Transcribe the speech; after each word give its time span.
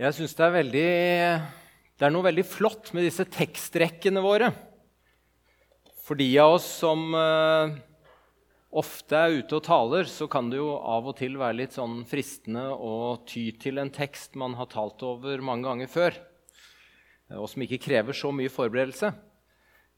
Jeg 0.00 0.14
syns 0.16 0.32
det 0.32 0.46
Det 0.72 2.06
er 2.06 2.12
noe 2.14 2.24
veldig 2.24 2.44
flott 2.48 2.94
med 2.96 3.04
disse 3.04 3.26
tekstrekkene 3.28 4.22
våre. 4.24 4.48
For 6.00 6.16
de 6.16 6.28
av 6.40 6.54
oss 6.54 6.64
som 6.80 7.12
uh, 7.12 7.68
ofte 8.72 9.20
er 9.20 9.36
ute 9.42 9.58
og 9.58 9.66
taler, 9.66 10.08
så 10.08 10.24
kan 10.32 10.48
det 10.48 10.56
jo 10.62 10.70
av 10.80 11.10
og 11.12 11.18
til 11.20 11.36
være 11.36 11.58
litt 11.60 11.76
sånn 11.76 12.06
fristende 12.08 12.64
å 12.72 13.20
ty 13.28 13.50
til 13.60 13.82
en 13.84 13.92
tekst 13.92 14.34
man 14.40 14.56
har 14.56 14.72
talt 14.72 15.04
over 15.04 15.44
mange 15.44 15.68
ganger 15.68 15.92
før, 15.92 16.16
og 17.36 17.52
som 17.52 17.68
ikke 17.68 17.82
krever 17.84 18.16
så 18.16 18.32
mye 18.32 18.50
forberedelse. 18.50 19.12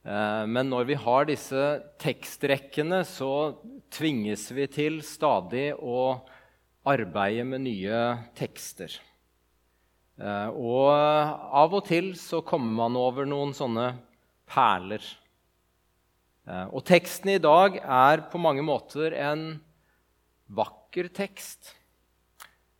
Uh, 0.02 0.42
men 0.50 0.74
når 0.74 0.90
vi 0.90 1.00
har 1.06 1.30
disse 1.30 1.64
tekstrekkene, 2.02 3.04
så 3.06 3.62
tvinges 3.94 4.50
vi 4.50 4.66
til 4.66 5.00
stadig 5.06 5.70
å 5.78 6.18
arbeide 6.82 7.46
med 7.46 7.68
nye 7.70 8.06
tekster. 8.34 8.98
Eh, 10.14 10.48
og 10.54 10.90
av 10.94 11.72
og 11.74 11.86
til 11.88 12.12
så 12.18 12.38
kommer 12.46 12.84
man 12.84 12.98
over 12.98 13.26
noen 13.26 13.54
sånne 13.56 13.90
perler. 14.50 15.02
Eh, 16.46 16.66
og 16.70 16.84
teksten 16.86 17.32
i 17.34 17.40
dag 17.42 17.80
er 17.82 18.22
på 18.30 18.38
mange 18.38 18.62
måter 18.62 19.16
en 19.18 19.48
vakker 20.54 21.10
tekst. 21.16 21.72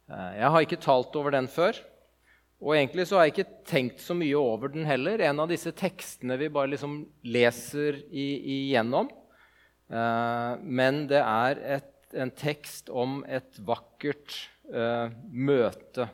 Eh, 0.07 0.31
jeg 0.39 0.53
har 0.55 0.67
ikke 0.67 0.83
talt 0.85 1.19
over 1.19 1.35
den 1.35 1.51
før. 1.51 1.81
Og 2.63 2.77
egentlig 2.77 3.09
så 3.11 3.19
har 3.19 3.27
jeg 3.27 3.35
ikke 3.35 3.65
tenkt 3.67 4.01
så 4.01 4.15
mye 4.17 4.39
over 4.39 4.71
den 4.73 4.87
heller. 4.87 5.19
En 5.21 5.43
av 5.43 5.51
disse 5.51 5.75
tekstene 5.75 6.39
vi 6.41 6.53
bare 6.55 6.71
liksom 6.73 7.01
leser 7.27 7.99
igjennom. 8.09 9.11
Men 10.65 11.03
det 11.11 11.21
er 11.21 11.61
et, 11.77 11.91
en 12.17 12.33
tekst 12.33 12.89
om 12.89 13.19
et 13.29 13.59
vakkert 13.69 14.39
møte 15.29 16.09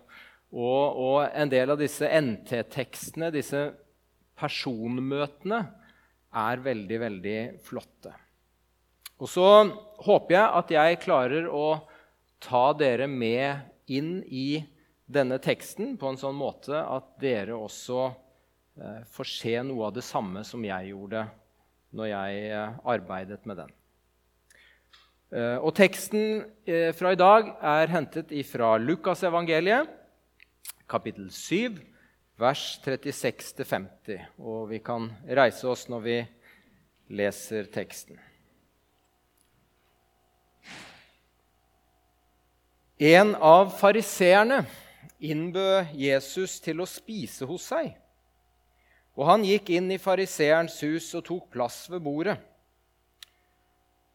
og, 0.50 0.96
og 0.98 1.18
en 1.30 1.50
del 1.50 1.70
av 1.70 1.78
disse 1.78 2.06
NT-tekstene, 2.06 3.30
disse 3.34 3.68
personmøtene, 4.38 5.60
er 6.30 6.62
veldig, 6.62 6.98
veldig 7.02 7.38
flotte. 7.66 8.12
Og 9.20 9.28
så 9.28 9.46
håper 10.06 10.36
jeg 10.36 10.60
at 10.60 10.74
jeg 10.74 11.00
klarer 11.02 11.48
å 11.50 11.64
ta 12.40 12.70
dere 12.72 13.08
med 13.10 13.90
inn 13.90 14.20
i 14.24 14.62
denne 15.10 15.40
teksten 15.42 15.96
på 15.98 16.08
en 16.08 16.20
sånn 16.20 16.38
måte 16.38 16.78
at 16.78 17.10
dere 17.20 17.58
også 17.58 18.06
eh, 18.06 19.02
får 19.10 19.28
se 19.28 19.56
noe 19.66 19.88
av 19.90 19.96
det 19.98 20.06
samme 20.06 20.44
som 20.46 20.62
jeg 20.64 20.92
gjorde 20.92 21.26
når 21.98 22.10
jeg 22.12 22.42
eh, 22.54 22.80
arbeidet 22.94 23.42
med 23.50 23.60
den. 23.64 23.74
Eh, 25.34 25.56
og 25.58 25.74
teksten 25.76 26.44
eh, 26.64 26.90
fra 26.96 27.12
i 27.12 27.18
dag 27.18 27.50
er 27.58 27.92
hentet 27.92 28.32
fra 28.48 28.76
Lukasevangeliet 28.80 29.98
kapittel 30.90 31.30
7, 31.30 31.78
vers 32.40 32.64
36-50. 32.84 34.18
Og 34.38 34.68
vi 34.72 34.80
kan 34.84 35.10
reise 35.28 35.68
oss 35.70 35.86
når 35.90 36.04
vi 36.04 36.18
leser 37.20 37.70
teksten. 37.72 38.18
En 43.00 43.32
av 43.34 43.70
fariseerne 43.80 44.64
innbød 45.24 45.94
Jesus 45.96 46.58
til 46.60 46.82
å 46.82 46.88
spise 46.88 47.46
hos 47.48 47.70
seg. 47.72 47.94
Og 49.16 49.26
han 49.28 49.44
gikk 49.44 49.72
inn 49.72 49.88
i 49.92 50.00
fariseerens 50.00 50.78
hus 50.84 51.08
og 51.16 51.24
tok 51.28 51.48
plass 51.52 51.86
ved 51.92 52.04
bordet. 52.04 52.36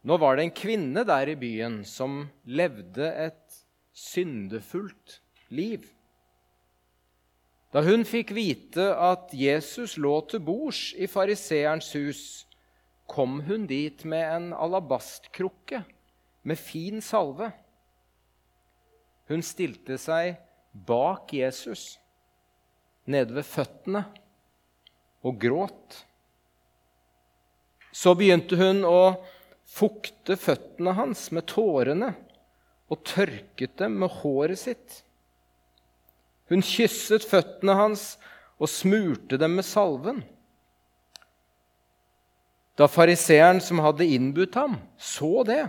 Nå 0.06 0.16
var 0.22 0.38
det 0.38 0.46
en 0.46 0.54
kvinne 0.54 1.02
der 1.06 1.32
i 1.32 1.38
byen 1.38 1.80
som 1.86 2.28
levde 2.46 3.10
et 3.10 3.58
syndefullt 3.90 5.18
liv. 5.50 5.82
Da 7.74 7.82
hun 7.82 8.06
fikk 8.06 8.30
vite 8.36 8.92
at 8.94 9.32
Jesus 9.34 9.96
lå 9.98 10.20
til 10.30 10.42
bords 10.46 10.92
i 10.94 11.08
fariseerens 11.10 11.90
hus, 11.96 12.22
kom 13.06 13.40
hun 13.46 13.66
dit 13.70 14.04
med 14.04 14.24
en 14.24 14.50
alabastkrukke 14.54 15.82
med 16.46 16.58
fin 16.58 17.02
salve. 17.02 17.50
Hun 19.26 19.42
stilte 19.42 19.98
seg 19.98 20.36
bak 20.86 21.32
Jesus, 21.34 21.96
nede 23.06 23.34
ved 23.34 23.46
føttene, 23.46 24.04
og 25.26 25.40
gråt. 25.42 26.02
Så 27.90 28.12
begynte 28.14 28.58
hun 28.60 28.84
å 28.86 29.16
fukte 29.66 30.36
føttene 30.38 30.94
hans 30.94 31.28
med 31.34 31.48
tårene 31.50 32.12
og 32.92 33.02
tørket 33.08 33.74
dem 33.80 33.96
med 34.02 34.12
håret 34.20 34.60
sitt. 34.60 35.00
Hun 36.50 36.62
kysset 36.62 37.26
føttene 37.26 37.74
hans 37.74 38.14
og 38.62 38.70
smurte 38.70 39.38
dem 39.40 39.56
med 39.58 39.66
salven. 39.66 40.22
Da 42.76 42.88
fariseeren 42.92 43.60
som 43.64 43.80
hadde 43.80 44.06
innbudt 44.06 44.54
ham, 44.54 44.76
så 44.98 45.42
det, 45.48 45.64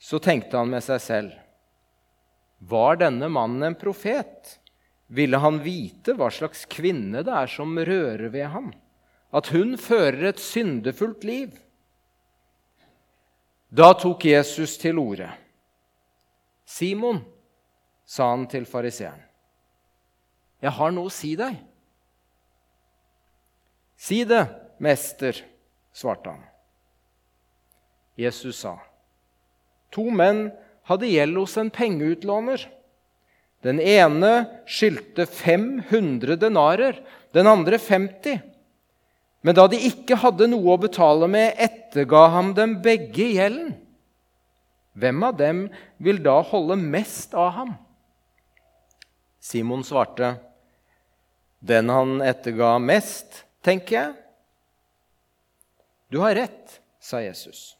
så 0.00 0.18
tenkte 0.22 0.58
han 0.58 0.70
med 0.72 0.82
seg 0.84 1.00
selv.: 1.04 1.32
Var 2.58 3.00
denne 3.00 3.30
mannen 3.30 3.70
en 3.70 3.78
profet? 3.78 4.58
Ville 5.06 5.38
han 5.42 5.58
vite 5.62 6.14
hva 6.14 6.28
slags 6.30 6.66
kvinne 6.70 7.24
det 7.26 7.34
er 7.34 7.50
som 7.50 7.78
rører 7.78 8.28
ved 8.30 8.46
ham, 8.52 8.68
at 9.34 9.50
hun 9.54 9.74
fører 9.78 10.28
et 10.30 10.42
syndefullt 10.42 11.24
liv? 11.26 11.56
Da 13.70 13.92
tok 13.94 14.24
Jesus 14.26 14.76
til 14.78 14.98
orde. 14.98 15.30
Simon, 16.66 17.22
sa 18.06 18.30
han 18.30 18.46
til 18.50 18.66
fariseeren. 18.66 19.29
'Jeg 20.60 20.72
har 20.76 20.92
noe 20.92 21.08
å 21.08 21.12
si 21.12 21.34
deg.' 21.36 21.56
'Si 23.96 24.24
det, 24.24 24.46
mester', 24.78 25.44
svarte 25.92 26.30
han. 26.30 26.44
Jesus 28.16 28.60
sa, 28.60 28.78
'To 29.90 30.10
menn 30.10 30.50
hadde 30.88 31.08
gjeld 31.08 31.36
hos 31.36 31.56
en 31.56 31.70
pengeutlåner.' 31.70 32.68
Den 33.60 33.76
ene 33.76 34.48
skyldte 34.64 35.26
500 35.28 36.38
denarer, 36.40 36.96
den 37.36 37.46
andre 37.46 37.76
50. 37.76 38.40
Men 39.44 39.56
da 39.56 39.66
de 39.68 39.76
ikke 39.84 40.16
hadde 40.20 40.48
noe 40.48 40.74
å 40.74 40.80
betale 40.80 41.28
med, 41.28 41.58
etterga 41.60 42.26
ham 42.32 42.54
dem 42.56 42.78
begge 42.80 43.26
gjelden. 43.36 43.74
Hvem 44.96 45.24
av 45.28 45.36
dem 45.36 45.60
vil 46.00 46.22
da 46.24 46.38
holde 46.44 46.76
mest 46.80 47.36
av 47.36 47.52
ham? 47.58 47.74
Simon 49.40 49.84
svarte, 49.84 50.34
den 51.60 51.88
han 51.92 52.20
etterga 52.24 52.78
mest, 52.82 53.44
tenker 53.64 53.96
jeg. 53.96 54.14
Du 56.10 56.18
har 56.24 56.34
rett, 56.34 56.80
sa 57.00 57.20
Jesus. 57.22 57.76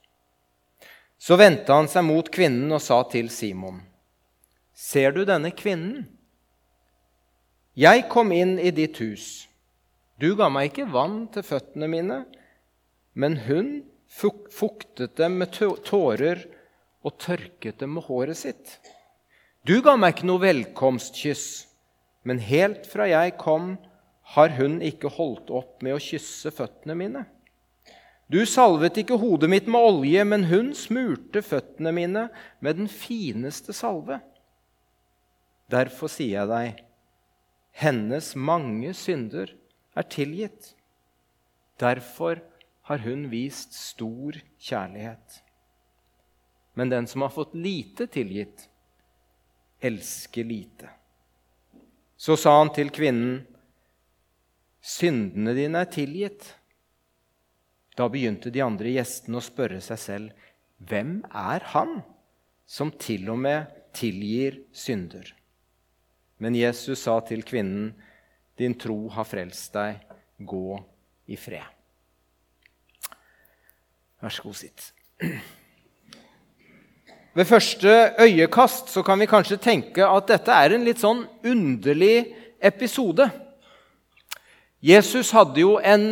Så 1.20 1.36
vendte 1.36 1.72
han 1.72 1.88
seg 1.90 2.04
mot 2.06 2.28
kvinnen 2.32 2.70
og 2.72 2.82
sa 2.84 3.02
til 3.10 3.28
Simon.: 3.32 3.80
Ser 4.72 5.12
du 5.16 5.24
denne 5.28 5.50
kvinnen? 5.52 6.06
Jeg 7.76 8.06
kom 8.12 8.32
inn 8.32 8.58
i 8.58 8.70
ditt 8.74 9.00
hus. 9.00 9.46
Du 10.20 10.34
ga 10.36 10.50
meg 10.52 10.70
ikke 10.70 10.90
vann 10.92 11.24
til 11.32 11.44
føttene 11.46 11.88
mine, 11.88 12.22
men 13.16 13.36
hun 13.46 13.70
fuktet 14.10 15.16
dem 15.16 15.38
med 15.40 15.54
tårer 15.56 16.44
og 17.00 17.16
tørket 17.22 17.80
dem 17.80 17.94
med 17.96 18.04
håret 18.08 18.36
sitt. 18.36 18.78
Du 19.64 19.80
ga 19.84 19.96
meg 19.96 20.16
ikke 20.16 20.28
noe 20.28 20.42
velkomstkyss 20.42 21.46
men 22.26 22.42
helt 22.44 22.86
fra 22.90 23.06
jeg 23.08 23.36
kom, 23.40 23.74
har 24.36 24.52
hun 24.60 24.78
ikke 24.84 25.10
holdt 25.10 25.50
opp 25.50 25.80
med 25.82 25.96
å 25.96 26.02
kysse 26.02 26.52
føttene 26.54 26.94
mine. 26.98 27.24
Du 28.30 28.44
salvet 28.46 29.00
ikke 29.00 29.18
hodet 29.18 29.48
mitt 29.50 29.66
med 29.66 29.82
olje, 29.82 30.22
men 30.22 30.44
hun 30.46 30.70
smurte 30.78 31.42
føttene 31.42 31.90
mine 31.96 32.28
med 32.62 32.78
den 32.78 32.86
fineste 32.86 33.74
salve. 33.74 34.20
Derfor 35.70 36.10
sier 36.10 36.36
jeg 36.42 36.50
deg, 36.50 36.84
hennes 37.74 38.34
mange 38.38 38.92
synder 38.94 39.50
er 39.98 40.06
tilgitt. 40.10 40.74
Derfor 41.82 42.38
har 42.90 43.02
hun 43.02 43.26
vist 43.32 43.74
stor 43.74 44.38
kjærlighet. 44.62 45.40
Men 46.78 46.90
den 46.90 47.10
som 47.10 47.26
har 47.26 47.34
fått 47.34 47.54
lite 47.58 48.06
tilgitt, 48.10 48.68
elsker 49.82 50.46
lite. 50.46 50.99
Så 52.20 52.36
sa 52.36 52.58
han 52.58 52.68
til 52.76 52.90
kvinnen, 52.92 53.46
'Syndene 54.80 55.54
dine 55.56 55.80
er 55.80 55.88
tilgitt.' 55.92 56.54
Da 57.96 58.08
begynte 58.08 58.52
de 58.52 58.60
andre 58.64 58.92
gjestene 58.92 59.40
å 59.40 59.44
spørre 59.44 59.80
seg 59.80 59.98
selv, 59.98 60.30
'Hvem 60.84 61.24
er 61.32 61.64
han 61.72 62.02
som 62.66 62.92
til 62.92 63.28
og 63.32 63.38
med 63.38 63.72
tilgir 63.96 64.60
synder?' 64.72 65.32
Men 66.38 66.54
Jesus 66.54 67.04
sa 67.04 67.20
til 67.20 67.42
kvinnen, 67.42 67.94
'Din 68.56 68.74
tro 68.74 69.08
har 69.08 69.24
frelst 69.24 69.72
deg. 69.72 70.00
Gå 70.40 70.84
i 71.28 71.36
fred.' 71.36 71.76
Vær 74.20 74.28
så 74.28 74.42
god, 74.42 74.56
sitt. 74.56 74.92
Ved 77.30 77.46
første 77.46 77.90
øyekast 78.18 78.88
så 78.90 79.04
kan 79.06 79.20
vi 79.20 79.28
kanskje 79.30 79.60
tenke 79.62 80.02
at 80.02 80.26
dette 80.26 80.50
er 80.50 80.74
en 80.74 80.86
litt 80.86 80.98
sånn 80.98 81.22
underlig 81.46 82.32
episode. 82.58 83.28
Jesus 84.82 85.30
hadde 85.30 85.62
jo 85.62 85.76
en 85.78 86.08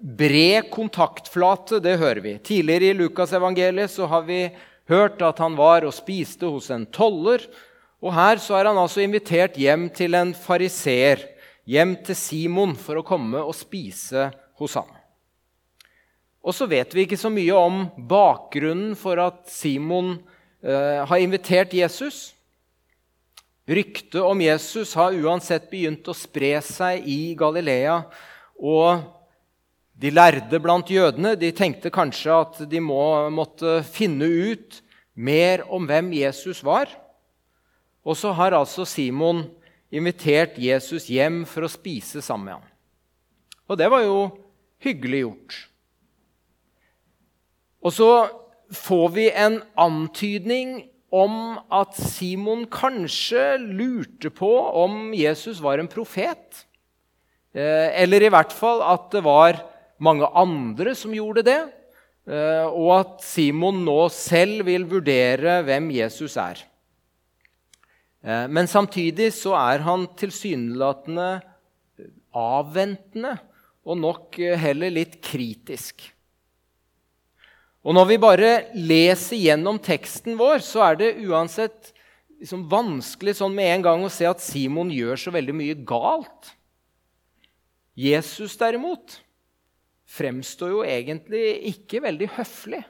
bred 0.00 0.70
kontaktflate, 0.70 1.80
det 1.82 1.98
hører 1.98 2.22
vi. 2.22 2.36
Tidligere 2.38 2.92
i 2.92 2.98
Lukasevangeliet 3.00 3.90
så 3.90 4.06
har 4.12 4.22
vi 4.28 4.44
hørt 4.90 5.18
at 5.26 5.42
han 5.42 5.58
var 5.58 5.88
og 5.88 5.96
spiste 5.96 6.46
hos 6.46 6.70
en 6.70 6.86
toller. 6.86 7.42
Og 7.98 8.14
her 8.14 8.38
så 8.38 8.60
er 8.60 8.70
han 8.70 8.78
altså 8.78 9.02
invitert 9.02 9.58
hjem 9.58 9.88
til 9.90 10.14
en 10.14 10.30
fariseer, 10.38 11.26
hjem 11.66 11.98
til 12.06 12.16
Simon, 12.16 12.78
for 12.78 13.00
å 13.00 13.06
komme 13.06 13.42
og 13.42 13.56
spise 13.58 14.30
hos 14.62 14.78
ham. 14.78 14.88
Og 16.40 16.54
så 16.56 16.70
vet 16.70 16.94
vi 16.94 17.04
ikke 17.04 17.18
så 17.20 17.28
mye 17.32 17.58
om 17.58 17.88
bakgrunnen 18.08 18.94
for 18.96 19.18
at 19.20 19.42
Simon 19.50 20.20
har 20.62 21.16
invitert 21.22 21.72
Jesus. 21.72 22.34
Ryktet 23.70 24.20
om 24.20 24.40
Jesus 24.42 24.94
har 24.98 25.14
uansett 25.14 25.70
begynt 25.70 26.08
å 26.10 26.16
spre 26.16 26.56
seg 26.64 27.06
i 27.08 27.34
Galilea. 27.38 28.00
Og 28.58 29.04
de 30.00 30.10
lærde 30.12 30.60
blant 30.62 30.90
jødene 30.90 31.36
de 31.38 31.52
tenkte 31.54 31.92
kanskje 31.92 32.34
at 32.34 32.60
de 32.70 32.80
må, 32.82 33.28
måtte 33.30 33.80
finne 33.86 34.26
ut 34.26 34.80
mer 35.14 35.62
om 35.68 35.86
hvem 35.88 36.12
Jesus 36.16 36.64
var. 36.66 36.90
Og 38.00 38.16
så 38.16 38.32
har 38.36 38.56
altså 38.56 38.86
Simon 38.88 39.44
invitert 39.92 40.58
Jesus 40.58 41.08
hjem 41.10 41.42
for 41.48 41.66
å 41.66 41.72
spise 41.72 42.22
sammen 42.24 42.48
med 42.48 42.56
ham. 42.58 42.68
Og 43.70 43.78
det 43.78 43.90
var 43.92 44.02
jo 44.02 44.20
hyggelig 44.82 45.24
gjort. 45.24 45.58
Og 47.80 47.94
så 47.94 48.10
får 48.74 49.08
vi 49.16 49.26
en 49.30 49.60
antydning 49.78 50.78
om 51.10 51.58
at 51.74 51.96
Simon 51.98 52.64
kanskje 52.70 53.58
lurte 53.58 54.30
på 54.30 54.50
om 54.84 55.10
Jesus 55.16 55.58
var 55.62 55.82
en 55.82 55.90
profet. 55.90 56.64
Eh, 57.50 57.90
eller 58.02 58.22
i 58.22 58.30
hvert 58.30 58.54
fall 58.54 58.82
at 58.86 59.10
det 59.14 59.24
var 59.26 59.58
mange 59.98 60.28
andre 60.38 60.94
som 60.94 61.14
gjorde 61.14 61.44
det. 61.48 61.60
Eh, 62.30 62.66
og 62.68 62.92
at 63.00 63.26
Simon 63.26 63.82
nå 63.86 64.04
selv 64.14 64.68
vil 64.68 64.86
vurdere 64.90 65.60
hvem 65.66 65.90
Jesus 65.96 66.38
er. 66.38 66.62
Eh, 68.22 68.46
men 68.46 68.70
samtidig 68.70 69.32
så 69.34 69.56
er 69.58 69.82
han 69.86 70.06
tilsynelatende 70.20 71.30
avventende 72.38 73.34
og 73.82 73.98
nok 73.98 74.38
heller 74.38 74.92
litt 74.94 75.18
kritisk. 75.24 76.04
Og 77.80 77.96
når 77.96 78.10
vi 78.10 78.20
bare 78.20 78.50
leser 78.76 79.40
gjennom 79.40 79.80
teksten 79.80 80.36
vår, 80.36 80.60
så 80.64 80.84
er 80.90 81.00
det 81.00 81.14
uansett 81.24 81.94
liksom 82.40 82.66
vanskelig 82.68 83.38
sånn 83.38 83.56
med 83.56 83.74
en 83.74 83.84
gang 83.86 84.04
å 84.04 84.12
se 84.12 84.28
at 84.28 84.42
Simon 84.44 84.92
gjør 84.92 85.20
så 85.20 85.32
veldig 85.32 85.56
mye 85.56 85.76
galt. 85.88 86.52
Jesus 87.96 88.56
derimot 88.60 89.18
fremstår 90.10 90.72
jo 90.74 90.80
egentlig 90.84 91.44
ikke 91.72 92.02
veldig 92.04 92.30
høflig. 92.36 92.80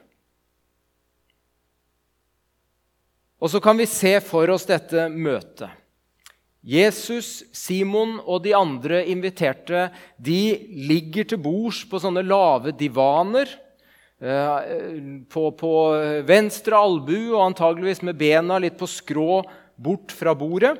Og 3.41 3.49
så 3.49 3.61
kan 3.63 3.79
vi 3.79 3.87
se 3.89 4.17
for 4.23 4.51
oss 4.53 4.67
dette 4.69 5.07
møtet. 5.09 5.71
Jesus, 6.61 7.41
Simon 7.57 8.19
og 8.21 8.43
de 8.45 8.51
andre 8.53 9.01
inviterte 9.09 9.87
de 10.21 10.59
ligger 10.91 11.25
til 11.31 11.41
bords 11.41 11.79
på 11.89 11.97
sånne 12.03 12.21
lave 12.21 12.75
divaner 12.77 13.49
på, 14.21 15.43
på 15.57 15.73
venstre 16.29 16.77
albu 16.77 17.31
og 17.31 17.41
antageligvis 17.47 18.03
med 18.05 18.19
bena 18.19 18.59
litt 18.61 18.75
på 18.77 18.85
skrå 18.85 19.39
bort 19.81 20.13
fra 20.13 20.35
bordet. 20.37 20.75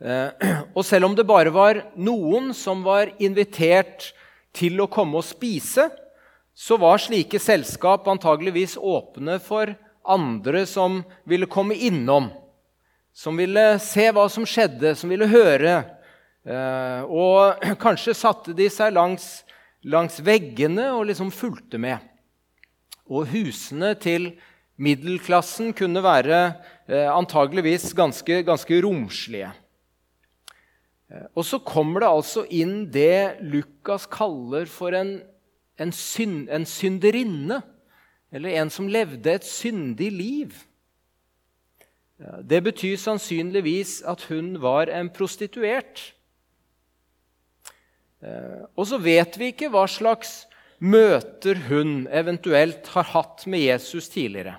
Eh, 0.00 0.28
og 0.76 0.84
selv 0.86 1.10
om 1.10 1.16
det 1.16 1.28
bare 1.28 1.52
var 1.54 1.84
noen 2.00 2.54
som 2.56 2.84
var 2.86 3.12
invitert 3.22 4.10
til 4.56 4.80
å 4.82 4.90
komme 4.90 5.20
og 5.20 5.26
spise, 5.26 5.86
så 6.56 6.76
var 6.80 7.00
slike 7.00 7.38
selskap 7.40 8.08
antageligvis 8.10 8.76
åpne 8.76 9.38
for 9.40 9.72
andre 10.04 10.64
som 10.68 11.00
ville 11.28 11.48
komme 11.50 11.76
innom. 11.76 12.28
Som 13.14 13.38
ville 13.40 13.78
se 13.82 14.08
hva 14.14 14.26
som 14.32 14.46
skjedde, 14.48 14.94
som 14.96 15.12
ville 15.12 15.28
høre. 15.30 15.82
Eh, 16.44 17.06
og 17.06 17.62
kanskje 17.84 18.16
satte 18.16 18.56
de 18.56 18.68
seg 18.72 18.96
langs 18.96 19.40
langs 19.88 20.20
veggene 20.24 20.90
og 20.94 21.06
liksom 21.10 21.32
fulgte 21.32 21.80
med. 21.80 21.98
Og 23.10 23.30
husene 23.32 23.94
til 24.00 24.32
middelklassen 24.80 25.74
kunne 25.76 26.02
være 26.04 26.40
eh, 26.88 27.08
antageligvis 27.10 27.90
ganske, 27.96 28.42
ganske 28.46 28.80
romslige. 28.84 29.50
Eh, 31.10 31.26
og 31.34 31.44
så 31.48 31.60
kommer 31.64 32.04
det 32.04 32.12
altså 32.12 32.46
inn 32.46 32.86
det 32.92 33.40
Lukas 33.42 34.06
kaller 34.10 34.68
for 34.70 34.94
en, 34.96 35.18
en, 35.80 35.92
synd, 35.92 36.48
en 36.52 36.66
synderinne. 36.68 37.62
Eller 38.30 38.60
en 38.60 38.70
som 38.70 38.86
levde 38.86 39.32
et 39.32 39.46
syndig 39.46 40.12
liv. 40.14 40.52
Det 42.20 42.60
betyr 42.62 42.98
sannsynligvis 43.00 44.02
at 44.06 44.22
hun 44.28 44.52
var 44.62 44.92
en 44.92 45.08
prostituert. 45.10 46.12
Eh, 48.20 48.64
og 48.76 48.86
så 48.88 49.00
vet 49.00 49.38
vi 49.40 49.50
ikke 49.52 49.70
hva 49.72 49.86
slags 49.88 50.44
møter 50.80 51.58
hun 51.68 52.04
eventuelt 52.12 52.88
har 52.94 53.08
hatt 53.12 53.46
med 53.50 53.64
Jesus 53.64 54.08
tidligere. 54.12 54.58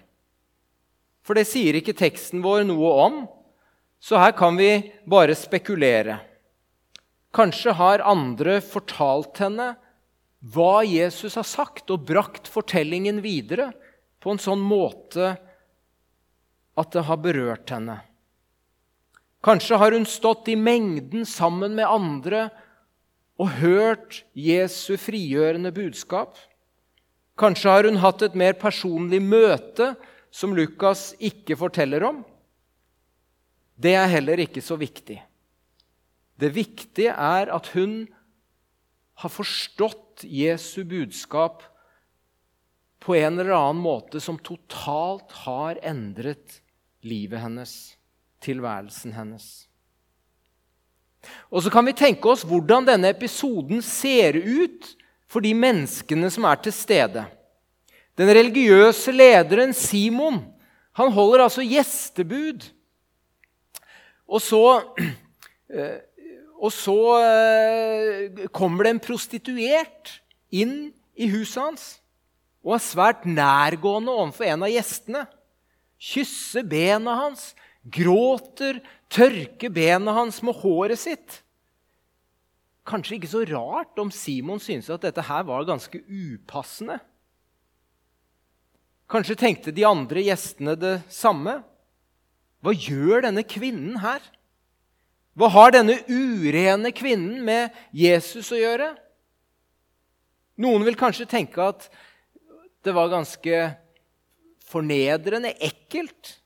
For 1.26 1.38
det 1.38 1.48
sier 1.50 1.78
ikke 1.78 1.98
teksten 1.98 2.42
vår 2.46 2.66
noe 2.70 2.92
om, 3.06 3.22
så 4.02 4.18
her 4.22 4.34
kan 4.38 4.58
vi 4.58 4.92
bare 5.10 5.38
spekulere. 5.38 6.18
Kanskje 7.34 7.76
har 7.78 8.04
andre 8.06 8.58
fortalt 8.66 9.40
henne 9.44 9.72
hva 10.42 10.82
Jesus 10.82 11.38
har 11.38 11.46
sagt, 11.46 11.92
og 11.94 12.08
brakt 12.10 12.50
fortellingen 12.50 13.22
videre 13.22 13.70
på 14.22 14.34
en 14.34 14.42
sånn 14.42 14.62
måte 14.62 15.36
at 16.82 16.96
det 16.96 17.06
har 17.06 17.20
berørt 17.22 17.70
henne. 17.74 18.00
Kanskje 19.46 19.78
har 19.82 19.94
hun 19.94 20.06
stått 20.10 20.50
i 20.50 20.58
mengden 20.58 21.26
sammen 21.30 21.78
med 21.78 21.90
andre 21.90 22.50
og 23.42 23.50
hørt 23.58 24.22
Jesu 24.38 24.94
frigjørende 25.02 25.72
budskap. 25.74 26.38
Kanskje 27.40 27.74
har 27.74 27.88
hun 27.90 27.98
hatt 28.04 28.22
et 28.28 28.38
mer 28.38 28.54
personlig 28.60 29.22
møte 29.24 29.96
som 30.32 30.54
Lukas 30.56 31.12
ikke 31.18 31.58
forteller 31.58 32.06
om. 32.06 32.22
Det 33.82 33.96
er 33.98 34.12
heller 34.12 34.44
ikke 34.44 34.62
så 34.62 34.78
viktig. 34.78 35.18
Det 36.38 36.52
viktige 36.54 37.14
er 37.14 37.50
at 37.54 37.72
hun 37.74 38.04
har 39.22 39.34
forstått 39.34 40.24
Jesu 40.26 40.84
budskap 40.86 41.66
på 43.02 43.18
en 43.18 43.42
eller 43.42 43.58
annen 43.58 43.82
måte 43.82 44.22
som 44.22 44.38
totalt 44.38 45.34
har 45.48 45.82
endret 45.82 46.60
livet 47.02 47.42
hennes, 47.42 47.74
tilværelsen 48.46 49.18
hennes. 49.18 49.50
Og 51.52 51.64
så 51.64 51.72
kan 51.74 51.86
vi 51.86 51.96
tenke 51.98 52.30
oss 52.32 52.46
hvordan 52.48 52.88
denne 52.88 53.12
episoden 53.14 53.84
ser 53.86 54.38
ut 54.40 54.94
for 55.32 55.44
de 55.44 55.54
menneskene 55.56 56.30
som 56.34 56.48
er 56.50 56.60
til 56.64 56.76
stede. 56.76 57.26
Den 58.20 58.32
religiøse 58.36 59.14
lederen 59.16 59.74
Simon 59.76 60.42
han 60.98 61.12
holder 61.12 61.46
altså 61.46 61.64
gjestebud. 61.64 62.66
Og 64.28 64.42
så, 64.44 64.64
eh, 65.76 66.00
og 66.60 66.74
så 66.76 66.98
eh, 67.22 68.48
kommer 68.54 68.86
det 68.86 68.96
en 68.96 69.04
prostituert 69.04 70.18
inn 70.52 70.92
i 71.16 71.30
huset 71.32 71.62
hans 71.64 71.86
og 72.62 72.76
er 72.76 72.84
svært 72.86 73.24
nærgående 73.26 74.14
overfor 74.14 74.46
en 74.46 74.68
av 74.68 74.70
gjestene. 74.70 75.24
Kysser 76.02 76.66
bena 76.68 77.16
hans, 77.18 77.52
gråter, 77.84 78.82
tørker 79.12 79.74
bena 79.74 80.14
hans 80.16 80.42
med 80.46 80.58
håret 80.62 81.00
sitt. 81.02 81.42
Kanskje 82.88 83.18
ikke 83.18 83.32
så 83.32 83.44
rart 83.50 84.00
om 84.02 84.12
Simon 84.14 84.62
syntes 84.62 84.90
at 84.94 85.04
dette 85.06 85.26
her 85.26 85.46
var 85.48 85.68
ganske 85.68 86.02
upassende. 86.06 86.98
Kanskje 89.12 89.38
tenkte 89.38 89.74
de 89.76 89.86
andre 89.86 90.24
gjestene 90.24 90.78
det 90.80 90.96
samme. 91.12 91.60
Hva 92.62 92.74
gjør 92.74 93.26
denne 93.28 93.44
kvinnen 93.44 94.00
her? 94.02 94.22
Hva 95.38 95.50
har 95.52 95.74
denne 95.74 95.98
urene 96.10 96.92
kvinnen 96.96 97.42
med 97.46 97.76
Jesus 97.96 98.52
å 98.52 98.60
gjøre? 98.60 98.92
Noen 100.62 100.86
vil 100.86 100.98
kanskje 101.00 101.30
tenke 101.30 101.64
at 101.64 101.88
det 102.86 102.94
var 102.96 103.12
ganske 103.12 103.62
fornedrende, 104.72 105.54
ekkelt. 105.64 106.41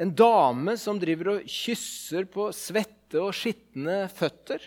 En 0.00 0.12
dame 0.16 0.76
som 0.80 0.98
driver 1.00 1.34
og 1.34 1.48
kysser 1.50 2.24
på 2.30 2.48
svette 2.56 3.20
og 3.20 3.34
skitne 3.36 4.06
føtter. 4.16 4.62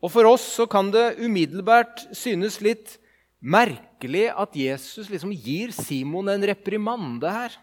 Og 0.00 0.12
For 0.12 0.28
oss 0.28 0.44
så 0.56 0.66
kan 0.68 0.90
det 0.92 1.20
umiddelbart 1.20 2.06
synes 2.16 2.60
litt 2.64 2.98
merkelig 3.40 4.28
at 4.32 4.56
Jesus 4.56 5.08
liksom 5.12 5.32
gir 5.32 5.72
Simon 5.76 6.28
en 6.32 6.44
reprimande 6.50 7.32
her. 7.32 7.56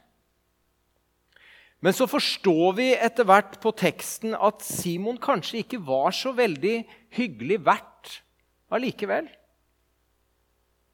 Men 1.85 1.93
så 1.93 2.07
forstår 2.09 2.73
vi 2.79 2.87
etter 2.95 3.25
hvert 3.29 3.59
på 3.61 3.73
teksten 3.77 4.33
at 4.33 4.63
Simon 4.65 5.19
kanskje 5.21 5.61
ikke 5.61 5.81
var 5.85 6.13
så 6.15 6.33
veldig 6.33 6.79
hyggelig 7.13 7.59
verdt 7.65 8.15
allikevel. 8.73 9.29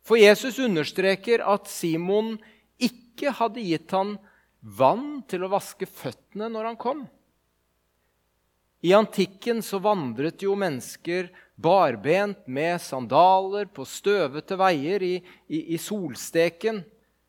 For 0.04 0.20
Jesus 0.20 0.60
understreker 0.60 1.46
at 1.48 1.70
Simon 1.72 2.36
ikke 2.76 3.32
hadde 3.40 3.64
gitt 3.64 3.96
han 3.96 4.18
vann 4.64 5.22
til 5.28 5.44
å 5.44 5.52
vaske 5.52 5.88
føttene 5.90 6.48
når 6.52 6.72
han 6.72 6.80
kom. 6.80 7.04
I 8.84 8.92
antikken 8.96 9.62
så 9.64 9.80
vandret 9.80 10.44
jo 10.44 10.56
mennesker 10.60 11.30
barbent 11.56 12.42
med 12.52 12.82
sandaler 12.84 13.70
på 13.72 13.86
støvete 13.88 14.58
veier 14.60 15.04
i, 15.06 15.14
i, 15.48 15.60
i 15.76 15.80
solsteken, 15.80 16.82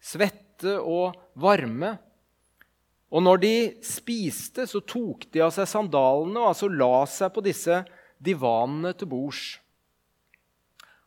svette 0.02 0.78
og 0.80 1.14
varme. 1.38 1.92
Og 3.14 3.22
når 3.22 3.42
de 3.44 3.56
spiste, 3.86 4.66
så 4.66 4.82
tok 4.82 5.28
de 5.30 5.44
av 5.44 5.52
seg 5.54 5.70
sandalene 5.70 6.40
og 6.42 6.50
altså 6.50 6.70
la 6.72 7.04
seg 7.06 7.30
på 7.34 7.44
disse 7.46 7.84
divanene 8.18 8.90
til 8.98 9.10
bords. 9.12 9.44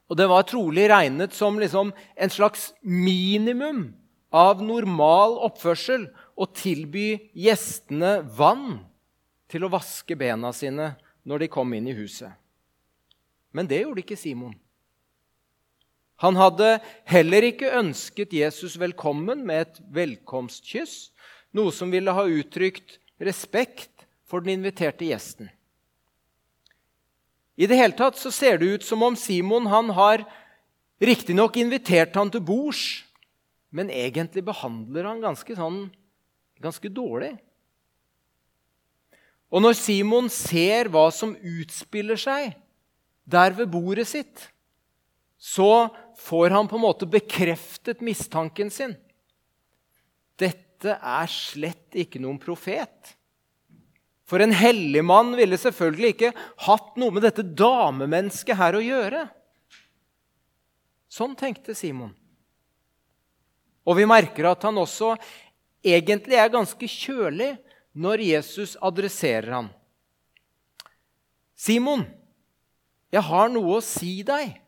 Og 0.08 0.16
det 0.16 0.30
var 0.32 0.48
trolig 0.48 0.88
regnet 0.88 1.36
som 1.36 1.60
liksom 1.60 1.92
en 1.92 2.32
slags 2.32 2.70
minimum 2.80 3.90
av 4.34 4.62
normal 4.64 5.38
oppførsel 5.48 6.08
å 6.36 6.48
tilby 6.52 7.32
gjestene 7.38 8.20
vann 8.38 8.80
til 9.48 9.66
å 9.66 9.72
vaske 9.72 10.18
bena 10.20 10.52
sine 10.56 10.94
når 11.28 11.46
de 11.46 11.52
kom 11.52 11.74
inn 11.74 11.88
i 11.88 11.96
huset. 11.96 12.32
Men 13.56 13.70
det 13.70 13.82
gjorde 13.82 14.04
ikke 14.04 14.20
Simon. 14.20 14.56
Han 16.22 16.38
hadde 16.40 16.80
heller 17.06 17.46
ikke 17.46 17.76
ønsket 17.78 18.34
Jesus 18.34 18.76
velkommen 18.82 19.44
med 19.46 19.68
et 19.68 19.82
velkomstkyss, 19.94 21.12
noe 21.54 21.74
som 21.74 21.94
ville 21.94 22.14
ha 22.14 22.26
uttrykt 22.26 22.98
respekt 23.22 24.08
for 24.28 24.44
den 24.44 24.58
inviterte 24.58 25.08
gjesten. 25.08 25.52
I 27.58 27.66
det 27.70 27.78
hele 27.80 27.98
tatt 27.98 28.18
så 28.20 28.30
ser 28.34 28.60
det 28.62 28.70
ut 28.78 28.86
som 28.86 29.02
om 29.06 29.16
Simon 29.18 29.70
han 29.70 29.90
har 29.98 30.26
riktignok 31.02 31.58
invitert 31.58 32.18
han 32.18 32.30
til 32.34 32.44
bords, 32.46 33.07
men 33.74 33.92
egentlig 33.92 34.46
behandler 34.48 35.10
han 35.10 35.24
ganske, 35.24 35.56
sånn, 35.58 35.88
ganske 36.64 36.92
dårlig. 36.92 37.34
Og 39.48 39.64
når 39.64 39.78
Simon 39.80 40.28
ser 40.32 40.90
hva 40.92 41.08
som 41.14 41.36
utspiller 41.36 42.20
seg 42.20 42.56
der 43.28 43.56
ved 43.56 43.72
bordet 43.72 44.08
sitt, 44.10 44.48
så 45.38 45.88
får 46.18 46.56
han 46.56 46.68
på 46.68 46.80
en 46.80 46.86
måte 46.88 47.08
bekreftet 47.10 48.02
mistanken 48.04 48.72
sin. 48.74 48.96
Dette 50.38 50.98
er 50.98 51.32
slett 51.32 51.98
ikke 51.98 52.22
noen 52.24 52.40
profet. 52.42 53.14
For 54.28 54.44
en 54.44 54.52
hellig 54.56 55.04
mann 55.08 55.32
ville 55.40 55.60
selvfølgelig 55.60 56.14
ikke 56.16 56.34
hatt 56.68 56.98
noe 57.00 57.14
med 57.16 57.24
dette 57.24 57.46
damemennesket 57.48 58.60
her 58.60 58.76
å 58.76 58.84
gjøre. 58.84 59.24
Sånn 61.08 61.38
tenkte 61.40 61.76
Simon. 61.78 62.12
Og 63.88 63.96
vi 63.96 64.08
merker 64.10 64.50
at 64.50 64.66
han 64.68 64.78
også 64.82 65.14
egentlig 65.86 66.36
er 66.36 66.52
ganske 66.52 66.90
kjølig 66.92 67.54
når 67.98 68.24
Jesus 68.28 68.76
adresserer 68.84 69.54
ham. 69.56 69.70
'Simon, 71.58 72.04
jeg 73.10 73.24
har 73.26 73.50
noe 73.50 73.80
å 73.80 73.84
si 73.84 74.22
deg.' 74.28 74.60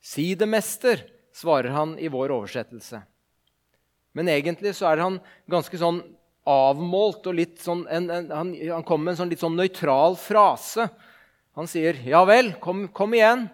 'Si 0.00 0.32
det, 0.34 0.48
mester', 0.48 1.04
svarer 1.30 1.70
han 1.70 1.94
i 2.00 2.08
vår 2.10 2.32
oversettelse. 2.34 3.02
Men 4.16 4.30
egentlig 4.32 4.72
så 4.74 4.88
er 4.90 5.04
han 5.04 5.20
ganske 5.46 5.78
sånn 5.78 6.00
avmålt 6.48 7.28
og 7.28 7.36
litt 7.36 7.60
sånn 7.62 7.84
en, 7.92 8.08
en, 8.10 8.30
han, 8.32 8.50
han 8.56 8.86
kommer 8.86 9.10
med 9.10 9.12
en 9.14 9.20
sånn 9.20 9.30
litt 9.30 9.44
sånn 9.44 9.58
nøytral 9.58 10.16
frase. 10.18 10.88
Han 11.54 11.70
sier, 11.70 12.00
'Ja 12.02 12.24
vel, 12.26 12.56
kom, 12.58 12.88
kom 12.88 13.14
igjen.' 13.14 13.46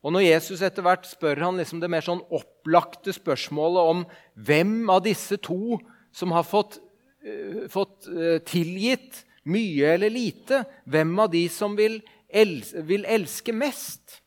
Og 0.00 0.14
når 0.14 0.24
Jesus 0.24 0.62
etter 0.64 0.84
hvert 0.84 1.04
spør 1.08 1.42
han 1.44 1.58
liksom 1.60 1.80
det 1.82 1.90
mer 1.92 2.04
sånn 2.04 2.22
opplagte 2.32 3.12
spørsmålet 3.12 3.90
om 3.92 4.04
hvem 4.48 4.78
av 4.92 5.02
disse 5.04 5.36
to 5.44 5.76
som 6.16 6.32
har 6.32 6.46
fått, 6.48 6.78
uh, 7.26 7.66
fått 7.72 8.08
uh, 8.08 8.38
tilgitt 8.48 9.24
mye 9.50 9.94
eller 9.96 10.12
lite, 10.12 10.64
hvem 10.88 11.12
av 11.20 11.30
de 11.32 11.44
som 11.52 11.76
vil, 11.76 12.00
els 12.28 12.72
vil 12.88 13.04
elske 13.08 13.52
mest? 13.56 14.20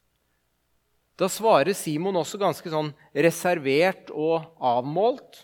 Da 1.18 1.30
svarer 1.30 1.75
Simon 1.77 2.18
også 2.18 2.39
ganske 2.42 2.70
sånn 2.70 2.92
reservert 3.13 4.10
og 4.13 4.46
avmålt. 4.58 5.44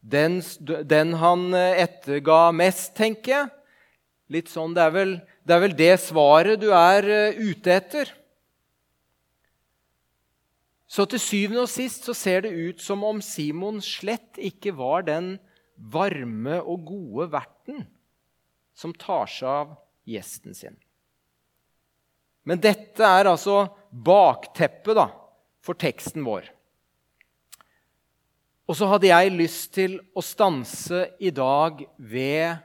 Den, 0.00 0.38
den 0.88 1.12
han 1.20 1.50
eh, 1.58 1.82
etterga 1.82 2.48
mest, 2.56 2.94
tenker 2.96 3.32
jeg. 3.32 3.50
Litt 4.32 4.48
sånn, 4.48 4.72
det 4.74 4.86
er, 4.86 4.94
vel, 4.94 5.12
det 5.44 5.54
er 5.54 5.62
vel 5.62 5.76
det 5.76 5.92
svaret 6.00 6.62
du 6.62 6.70
er 6.72 7.04
ute 7.36 7.74
etter. 7.74 8.14
Så 10.86 11.06
til 11.10 11.20
syvende 11.20 11.64
og 11.64 11.70
sist 11.70 12.06
så 12.06 12.14
ser 12.14 12.44
det 12.46 12.54
ut 12.54 12.82
som 12.82 13.02
om 13.06 13.20
Simon 13.24 13.80
slett 13.82 14.38
ikke 14.38 14.74
var 14.78 15.06
den 15.08 15.34
varme 15.76 16.60
og 16.62 16.86
gode 16.88 17.30
verten 17.34 17.84
som 18.76 18.94
tar 18.94 19.26
seg 19.30 19.48
av 19.50 19.74
gjesten 20.06 20.54
sin. 20.54 20.76
Men 22.46 22.62
dette 22.62 23.02
er 23.02 23.26
altså 23.26 23.64
bakteppet 23.90 24.94
da, 24.94 25.08
for 25.64 25.78
teksten 25.78 26.22
vår. 26.26 26.46
Og 28.66 28.78
så 28.78 28.86
hadde 28.90 29.10
jeg 29.10 29.34
lyst 29.34 29.72
til 29.74 29.98
å 30.14 30.22
stanse 30.22 31.08
i 31.22 31.32
dag 31.34 31.82
ved 31.98 32.62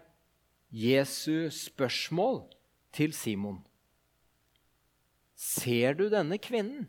Jesu 0.69 1.49
spørsmål 1.53 2.43
til 2.93 3.13
Simon. 3.17 3.59
Ser 5.37 5.97
du 5.97 6.07
denne 6.09 6.37
kvinnen? 6.41 6.85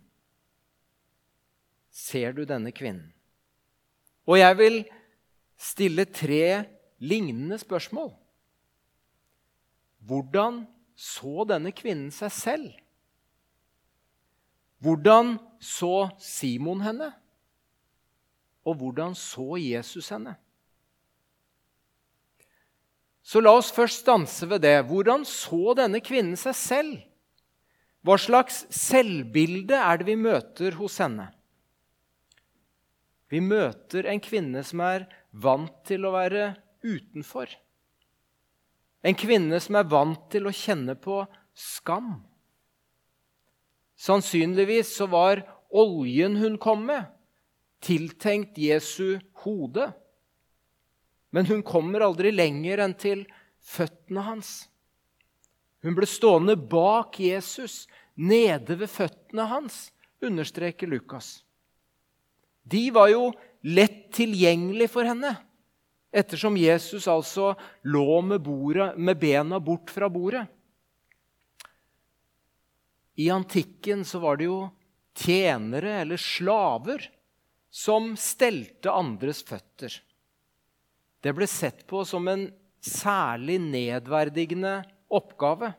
Ser 1.93 2.33
du 2.33 2.47
denne 2.49 2.73
kvinnen? 2.73 3.13
Og 4.25 4.39
jeg 4.39 4.57
vil 4.59 4.77
stille 5.61 6.07
tre 6.09 6.65
lignende 7.03 7.59
spørsmål. 7.61 8.13
Hvordan 10.03 10.65
så 10.99 11.45
denne 11.49 11.73
kvinnen 11.75 12.11
seg 12.15 12.33
selv? 12.35 12.71
Hvordan 14.83 15.37
så 15.63 16.09
Simon 16.19 16.83
henne? 16.83 17.13
Og 18.67 18.79
hvordan 18.79 19.15
så 19.19 19.59
Jesus 19.59 20.09
henne? 20.15 20.35
Så 23.23 23.41
la 23.43 23.53
oss 23.55 23.71
først 23.75 24.03
stanse 24.03 24.47
ved 24.51 24.65
det. 24.65 24.81
Hvordan 24.89 25.27
så 25.29 25.77
denne 25.79 26.03
kvinnen 26.03 26.39
seg 26.39 26.57
selv? 26.59 26.97
Hva 28.03 28.17
slags 28.19 28.65
selvbilde 28.75 29.79
er 29.79 30.01
det 30.01 30.09
vi 30.09 30.19
møter 30.19 30.75
hos 30.75 30.99
henne? 31.03 31.29
Vi 33.33 33.41
møter 33.41 34.05
en 34.13 34.21
kvinne 34.21 34.61
som 34.67 34.83
er 34.85 35.07
vant 35.33 35.79
til 35.89 36.05
å 36.05 36.13
være 36.13 36.51
utenfor. 36.85 37.49
En 39.03 39.17
kvinne 39.17 39.57
som 39.63 39.79
er 39.81 39.89
vant 39.89 40.27
til 40.31 40.47
å 40.47 40.53
kjenne 40.53 40.95
på 41.01 41.23
skam. 41.57 42.19
Sannsynligvis 43.97 44.93
så 44.99 45.09
var 45.09 45.41
oljen 45.73 46.37
hun 46.43 46.59
kom 46.61 46.85
med, 46.91 47.07
tiltenkt 47.81 48.59
Jesu 48.61 49.17
hode. 49.47 49.89
Men 51.33 51.49
hun 51.49 51.63
kommer 51.65 52.05
aldri 52.05 52.35
lenger 52.35 52.83
enn 52.85 52.95
til 53.01 53.25
føttene 53.65 54.27
hans. 54.27 54.51
Hun 55.83 55.97
ble 55.97 56.07
stående 56.07 56.55
bak 56.57 57.17
Jesus, 57.19 57.87
nede 58.15 58.77
ved 58.77 58.93
føttene 58.93 59.49
hans, 59.51 59.89
understreker 60.23 60.91
Lukas. 60.93 61.41
De 62.63 62.91
var 62.95 63.11
jo 63.13 63.31
lett 63.63 64.13
tilgjengelig 64.15 64.91
for 64.93 65.07
henne. 65.07 65.35
Ettersom 66.13 66.57
Jesus 66.61 67.09
altså 67.09 67.55
lå 67.89 68.21
med, 68.21 68.43
bordet, 68.45 68.93
med 68.99 69.19
bena 69.19 69.61
bort 69.61 69.91
fra 69.91 70.11
bordet. 70.13 70.45
I 73.17 73.31
antikken 73.31 74.05
så 74.05 74.21
var 74.23 74.39
det 74.41 74.49
jo 74.49 74.61
tjenere 75.17 76.01
eller 76.03 76.21
slaver 76.21 77.05
som 77.73 78.13
stelte 78.21 78.93
andres 78.93 79.43
føtter. 79.45 79.95
Det 81.23 81.33
ble 81.37 81.47
sett 81.49 81.87
på 81.89 82.03
som 82.09 82.29
en 82.29 82.49
særlig 82.83 83.59
nedverdigende 83.63 84.81
oppgave. 85.13 85.73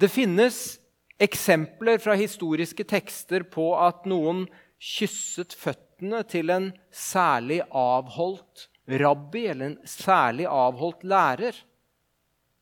Det 0.00 0.08
finnes 0.12 0.78
eksempler 1.20 1.98
fra 2.00 2.14
historiske 2.16 2.84
tekster 2.88 3.44
på 3.48 3.70
at 3.80 4.04
noen 4.08 4.44
kysset 4.82 5.54
føttene 5.56 6.22
til 6.28 6.52
en 6.52 6.70
særlig 6.92 7.62
avholdt 7.70 8.68
rabbi 8.86 9.46
eller 9.50 9.72
en 9.72 9.78
særlig 9.88 10.46
avholdt 10.50 11.04
lærer. 11.04 11.56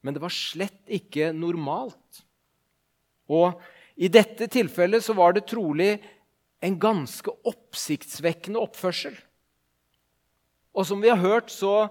Men 0.05 0.15
det 0.15 0.23
var 0.23 0.33
slett 0.33 0.83
ikke 0.93 1.33
normalt. 1.37 2.25
Og 3.33 3.61
I 3.97 4.11
dette 4.13 4.49
tilfellet 4.53 5.05
så 5.05 5.15
var 5.17 5.35
det 5.35 5.47
trolig 5.49 5.97
en 6.65 6.77
ganske 6.81 7.33
oppsiktsvekkende 7.45 8.61
oppførsel. 8.61 9.17
Og 10.75 10.87
som 10.89 11.03
vi 11.03 11.11
har 11.13 11.21
hørt, 11.21 11.53
så 11.53 11.89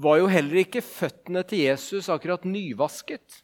var 0.00 0.20
jo 0.20 0.28
heller 0.30 0.62
ikke 0.62 0.84
føttene 0.84 1.42
til 1.48 1.64
Jesus 1.66 2.08
akkurat 2.12 2.44
nyvasket. 2.46 3.40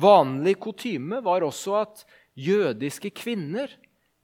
Vanlig 0.00 0.56
kutyme 0.62 1.20
var 1.24 1.44
også 1.44 1.76
at 1.82 2.04
jødiske 2.40 3.12
kvinner 3.16 3.72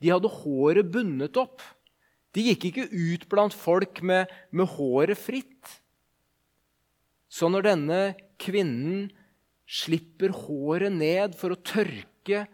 de 0.02 0.12
hadde 0.12 0.30
håret 0.42 0.90
bundet 0.92 1.38
opp. 1.40 1.62
De 2.36 2.44
gikk 2.50 2.68
ikke 2.68 2.88
ut 2.90 3.24
blant 3.32 3.54
folk 3.56 4.02
med, 4.04 4.28
med 4.52 4.68
håret 4.76 5.18
fritt. 5.18 5.70
Så 7.32 7.48
når 7.52 7.70
denne 7.70 8.00
kvinnen 8.40 9.08
slipper 9.66 10.34
håret 10.44 10.92
ned 10.94 11.34
for 11.38 11.54
å 11.54 11.62
tørke 11.64 12.44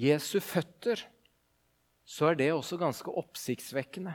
Jesu 0.00 0.38
føtter, 0.44 1.00
så 2.04 2.30
er 2.30 2.38
det 2.38 2.52
også 2.52 2.78
ganske 2.78 3.10
oppsiktsvekkende. 3.10 4.12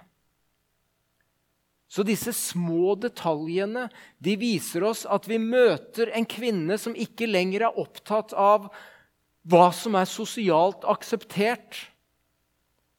Så 1.90 2.06
disse 2.06 2.36
små 2.38 2.94
detaljene 3.02 3.88
de 4.22 4.36
viser 4.38 4.86
oss 4.86 5.08
at 5.10 5.26
vi 5.30 5.40
møter 5.42 6.12
en 6.14 6.28
kvinne 6.30 6.78
som 6.78 6.94
ikke 6.94 7.26
lenger 7.26 7.66
er 7.66 7.80
opptatt 7.82 8.36
av 8.38 8.70
hva 9.50 9.70
som 9.74 9.98
er 9.98 10.10
sosialt 10.10 10.86
akseptert. 10.88 11.78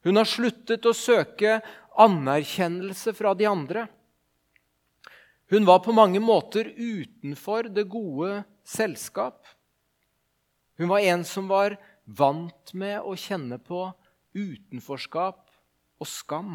Hun 0.03 0.19
har 0.19 0.29
sluttet 0.29 0.87
å 0.89 0.97
søke 0.97 1.61
anerkjennelse 2.01 3.15
fra 3.15 3.35
de 3.39 3.47
andre. 3.47 3.87
Hun 5.51 5.67
var 5.67 5.83
på 5.85 5.95
mange 5.95 6.23
måter 6.23 6.73
utenfor 6.77 7.71
det 7.75 7.89
gode 7.91 8.43
selskap. 8.67 9.43
Hun 10.79 10.91
var 10.91 11.05
en 11.05 11.25
som 11.27 11.51
var 11.51 11.77
vant 12.07 12.75
med 12.75 13.03
å 13.03 13.17
kjenne 13.19 13.59
på 13.59 13.89
utenforskap 14.35 15.43
og 16.01 16.09
skam. 16.09 16.55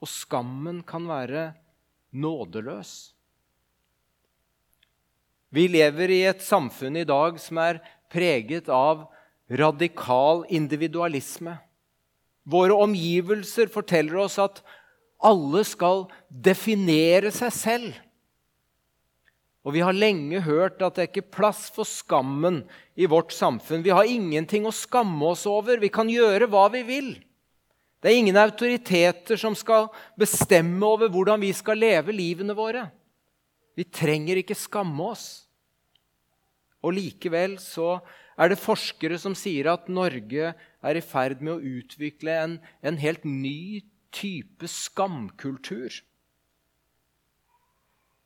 Og 0.00 0.10
skammen 0.10 0.82
kan 0.86 1.06
være 1.10 1.50
nådeløs. 2.14 2.94
Vi 5.54 5.66
lever 5.70 6.10
i 6.10 6.22
et 6.26 6.42
samfunn 6.42 6.96
i 6.98 7.06
dag 7.06 7.36
som 7.38 7.60
er 7.62 7.82
preget 8.14 8.70
av 8.70 9.08
radikal 9.50 10.44
individualisme. 10.48 11.58
Våre 12.44 12.76
omgivelser 12.76 13.70
forteller 13.72 14.22
oss 14.24 14.38
at 14.38 14.62
alle 15.24 15.64
skal 15.66 16.06
definere 16.28 17.32
seg 17.34 17.54
selv. 17.56 17.92
Og 19.64 19.72
vi 19.72 19.80
har 19.80 19.96
lenge 19.96 20.42
hørt 20.44 20.82
at 20.84 20.96
det 20.96 21.06
er 21.06 21.08
ikke 21.08 21.36
plass 21.38 21.70
for 21.72 21.88
skammen 21.88 22.62
i 23.00 23.08
vårt 23.08 23.32
samfunn. 23.32 23.84
Vi 23.84 23.94
har 23.96 24.04
ingenting 24.04 24.68
å 24.68 24.74
skamme 24.76 25.30
oss 25.32 25.46
over. 25.48 25.80
Vi 25.80 25.88
kan 25.92 26.10
gjøre 26.12 26.50
hva 26.52 26.66
vi 26.74 26.82
vil. 26.84 27.14
Det 28.04 28.10
er 28.12 28.20
ingen 28.20 28.36
autoriteter 28.36 29.40
som 29.40 29.56
skal 29.56 29.88
bestemme 30.20 30.84
over 30.84 31.08
hvordan 31.08 31.40
vi 31.40 31.54
skal 31.56 31.80
leve 31.80 32.12
livene 32.12 32.52
våre. 32.52 32.90
Vi 33.72 33.88
trenger 33.88 34.42
ikke 34.42 34.58
skamme 34.58 35.08
oss. 35.14 35.43
Og 36.84 36.96
likevel 36.98 37.56
så 37.62 37.98
er 38.36 38.50
det 38.50 38.60
forskere 38.60 39.16
som 39.20 39.36
sier 39.38 39.70
at 39.72 39.88
Norge 39.88 40.52
er 40.54 40.98
i 40.98 41.04
ferd 41.04 41.40
med 41.40 41.56
å 41.56 41.76
utvikle 41.80 42.34
en, 42.42 42.56
en 42.84 42.98
helt 43.00 43.24
ny 43.24 43.82
type 44.14 44.68
skamkultur. 44.70 46.02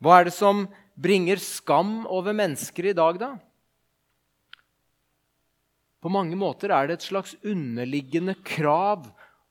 Hva 0.03 0.21
er 0.21 0.29
det 0.29 0.35
som 0.37 0.67
bringer 0.99 1.41
skam 1.43 2.03
over 2.11 2.35
mennesker 2.37 2.91
i 2.91 2.97
dag, 2.97 3.19
da? 3.21 3.33
På 5.99 6.11
mange 6.15 6.38
måter 6.38 6.71
er 6.75 6.87
det 6.87 6.99
et 6.99 7.09
slags 7.09 7.35
underliggende 7.43 8.37
krav 8.47 9.09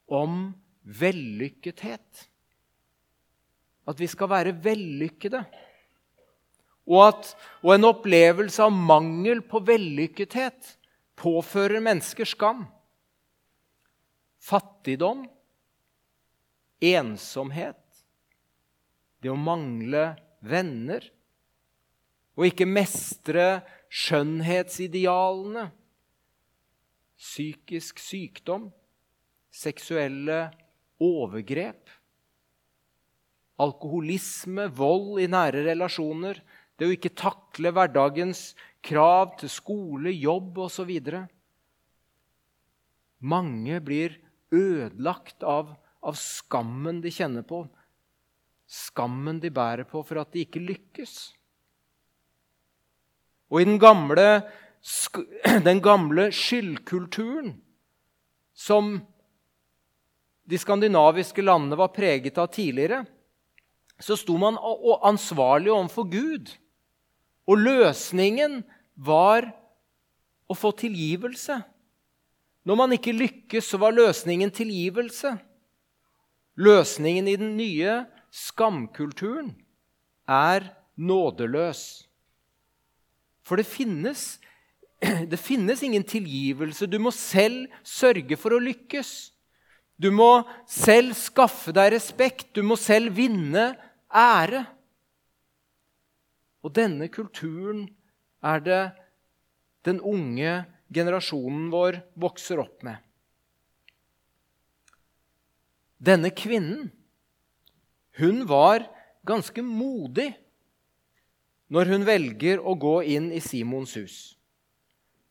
om 0.07 0.53
vellykkethet. 0.87 2.27
At 3.87 3.99
vi 3.99 4.07
skal 4.11 4.31
være 4.31 4.55
vellykkede. 4.63 5.43
Og, 6.87 7.01
at, 7.09 7.31
og 7.65 7.73
en 7.75 7.87
opplevelse 7.89 8.63
av 8.63 8.71
mangel 8.71 9.41
på 9.43 9.59
vellykkethet 9.67 10.77
påfører 11.19 11.83
mennesker 11.83 12.29
skam. 12.29 12.63
Fattigdom, 14.47 15.25
ensomhet, 16.79 17.81
det 19.19 19.33
å 19.33 19.39
mangle 19.39 20.11
venner 20.45 21.03
og 22.37 22.45
ikke 22.51 22.67
mestre 22.69 23.47
skjønnhetsidealene, 23.89 25.71
psykisk 27.17 27.97
sykdom, 27.97 28.67
seksuelle 29.49 30.43
overgrep, 31.01 31.89
alkoholisme, 33.57 34.67
vold 34.77 35.17
i 35.23 35.25
nære 35.33 35.63
relasjoner, 35.65 36.43
det 36.77 36.87
å 36.87 36.93
ikke 36.93 37.15
takle 37.17 37.71
hverdagens 37.73 38.51
krav 38.85 39.33
til 39.41 39.51
skole, 39.51 40.13
jobb 40.13 40.59
osv. 40.67 40.91
Mange 43.25 43.79
blir 43.81 44.19
ødelagt 44.53 45.43
av, 45.43 45.73
av 46.05 46.19
skammen 46.19 47.01
de 47.03 47.11
kjenner 47.11 47.45
på, 47.47 47.65
skammen 48.67 49.41
de 49.41 49.51
bærer 49.53 49.87
på 49.89 50.03
for 50.05 50.21
at 50.21 50.31
de 50.35 50.45
ikke 50.45 50.63
lykkes. 50.63 51.17
Og 53.47 53.63
i 53.63 53.67
den 53.67 53.79
gamle, 53.79 54.27
den 55.69 55.81
gamle 55.83 56.29
skyldkulturen 56.35 57.55
som 58.57 58.97
de 60.47 60.57
skandinaviske 60.59 61.43
landene 61.43 61.79
var 61.79 61.91
preget 61.95 62.37
av 62.39 62.51
tidligere, 62.53 63.03
så 63.99 64.15
sto 64.17 64.37
man 64.39 64.59
ansvarlig 65.07 65.71
overfor 65.73 66.07
Gud. 66.11 66.51
Og 67.47 67.61
løsningen 67.63 68.61
var 68.95 69.47
å 70.47 70.55
få 70.55 70.73
tilgivelse. 70.75 71.59
Når 72.67 72.79
man 72.79 72.95
ikke 72.95 73.15
lykkes, 73.15 73.69
så 73.71 73.79
var 73.79 73.95
løsningen 73.95 74.51
tilgivelse. 74.51 75.37
Løsningen 76.59 77.29
i 77.29 77.37
den 77.39 77.55
nye 77.59 78.01
skamkulturen 78.33 79.53
er 80.27 80.67
nådeløs. 80.99 82.03
For 83.47 83.59
det 83.61 83.69
finnes, 83.69 84.39
det 85.31 85.39
finnes 85.39 85.83
ingen 85.85 86.03
tilgivelse. 86.03 86.89
Du 86.89 86.99
må 86.99 87.13
selv 87.15 87.71
sørge 87.87 88.35
for 88.39 88.57
å 88.57 88.63
lykkes. 88.63 89.31
Du 89.97 90.09
må 90.13 90.43
selv 90.69 91.15
skaffe 91.17 91.71
deg 91.73 91.93
respekt. 91.95 92.51
Du 92.57 92.65
må 92.65 92.75
selv 92.79 93.15
vinne 93.17 93.71
ære. 94.11 94.65
Og 96.67 96.73
denne 96.75 97.07
kulturen 97.07 97.85
er 98.43 98.59
det 98.59 98.81
den 99.87 100.01
unge 100.03 100.65
generasjonen 100.91 101.69
vår 101.71 102.01
vokser 102.19 102.59
opp 102.59 102.83
med. 102.83 102.99
Denne 105.97 106.33
kvinnen, 106.35 106.89
hun 108.19 108.43
var 108.49 108.83
ganske 109.27 109.63
modig 109.63 110.33
når 111.71 111.93
hun 111.93 112.05
velger 112.07 112.59
å 112.59 112.75
gå 112.79 112.99
inn 113.15 113.31
i 113.31 113.39
Simons 113.43 113.95
hus. 113.97 114.17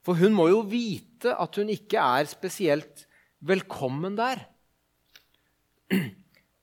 For 0.07 0.17
hun 0.17 0.33
må 0.37 0.49
jo 0.49 0.65
vite 0.71 1.37
at 1.37 1.61
hun 1.61 1.69
ikke 1.73 2.01
er 2.01 2.29
spesielt 2.31 3.05
velkommen 3.45 4.17
der. 4.17 4.47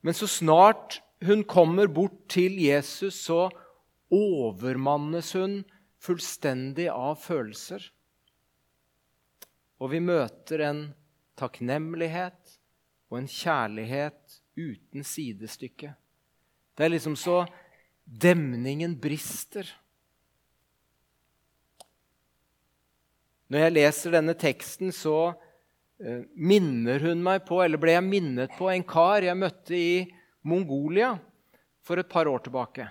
Men 0.04 0.18
så 0.18 0.28
snart 0.28 1.00
hun 1.24 1.46
kommer 1.48 1.88
bort 1.92 2.26
til 2.32 2.58
Jesus, 2.60 3.22
så 3.28 3.48
overmannes 4.14 5.34
hun 5.38 5.62
fullstendig 6.04 6.90
av 6.92 7.18
følelser. 7.24 7.86
Og 9.82 9.92
vi 9.94 10.02
møter 10.04 10.64
en 10.68 10.84
takknemlighet 11.40 12.58
og 13.12 13.20
en 13.20 13.30
kjærlighet 13.30 14.40
uten 14.60 15.06
sidestykke. 15.08 15.94
Det 16.74 16.86
er 16.86 16.94
liksom 16.94 17.16
så 17.20 17.44
demningen 18.06 18.96
brister. 19.02 19.66
Når 23.50 23.66
jeg 23.66 23.76
leser 23.76 24.16
denne 24.16 24.38
teksten, 24.40 24.94
så 24.96 25.34
Eh, 26.04 26.24
minner 26.36 27.00
hun 27.00 27.22
meg 27.24 27.46
på, 27.48 27.62
eller 27.64 27.80
ble 27.80 27.94
jeg 27.94 28.04
minnet 28.04 28.52
på, 28.58 28.68
en 28.68 28.84
kar 28.84 29.24
jeg 29.24 29.38
møtte 29.40 29.78
i 29.78 30.02
Mongolia 30.44 31.14
for 31.86 32.02
et 32.02 32.10
par 32.10 32.28
år 32.28 32.42
tilbake. 32.44 32.90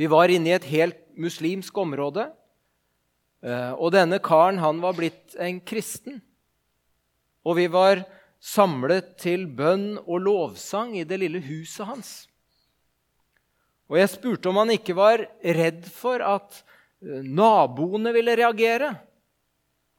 Vi 0.00 0.06
var 0.08 0.32
inne 0.32 0.48
i 0.48 0.56
et 0.56 0.64
helt 0.70 1.00
muslimsk 1.20 1.76
område. 1.76 2.30
Eh, 3.44 3.72
og 3.76 3.90
denne 3.92 4.16
karen 4.24 4.56
han 4.62 4.78
var 4.80 4.94
blitt 4.96 5.34
en 5.36 5.58
kristen. 5.60 6.22
Og 7.44 7.58
vi 7.58 7.66
var 7.68 8.06
samlet 8.40 9.18
til 9.20 9.44
bønn 9.44 9.98
og 10.00 10.22
lovsang 10.24 10.94
i 10.96 11.04
det 11.04 11.18
lille 11.20 11.42
huset 11.44 11.84
hans. 11.84 12.12
Og 13.92 13.98
jeg 14.00 14.12
spurte 14.14 14.48
om 14.48 14.62
han 14.62 14.72
ikke 14.72 14.96
var 14.96 15.26
redd 15.44 15.84
for 15.92 16.24
at 16.24 16.62
naboene 17.00 18.14
ville 18.16 18.38
reagere. 18.40 18.94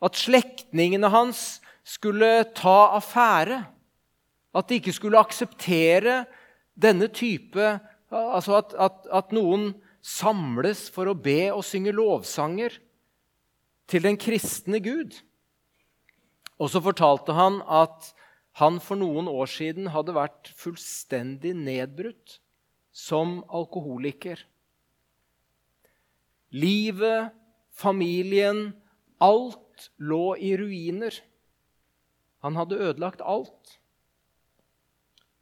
At 0.02 0.18
slektningene 0.18 1.14
hans 1.14 1.60
skulle 1.86 2.48
ta 2.58 2.96
affære. 2.98 3.62
At 4.58 4.66
de 4.66 4.82
ikke 4.82 4.98
skulle 4.98 5.22
akseptere 5.22 6.24
denne 6.74 7.14
type 7.14 7.70
Altså 8.12 8.58
at, 8.60 8.74
at, 8.76 9.06
at 9.08 9.30
noen 9.32 9.70
samles 10.02 10.88
for 10.94 11.10
å 11.10 11.18
be 11.18 11.52
og 11.54 11.64
synge 11.66 11.94
lovsanger 11.94 12.78
til 13.92 14.06
den 14.06 14.18
kristne 14.20 14.82
Gud. 14.84 15.14
Og 16.62 16.70
så 16.74 16.82
fortalte 16.84 17.36
han 17.38 17.62
at 17.66 18.12
han 18.60 18.82
for 18.84 19.00
noen 19.00 19.30
år 19.32 19.50
siden 19.50 19.92
hadde 19.94 20.16
vært 20.18 20.52
fullstendig 20.60 21.54
nedbrutt 21.58 22.40
som 22.92 23.40
alkoholiker. 23.48 24.42
Livet, 26.52 27.32
familien, 27.72 28.74
alt 29.24 29.88
lå 30.04 30.36
i 30.36 30.52
ruiner. 30.60 31.16
Han 32.44 32.58
hadde 32.60 32.82
ødelagt 32.90 33.24
alt. 33.24 33.78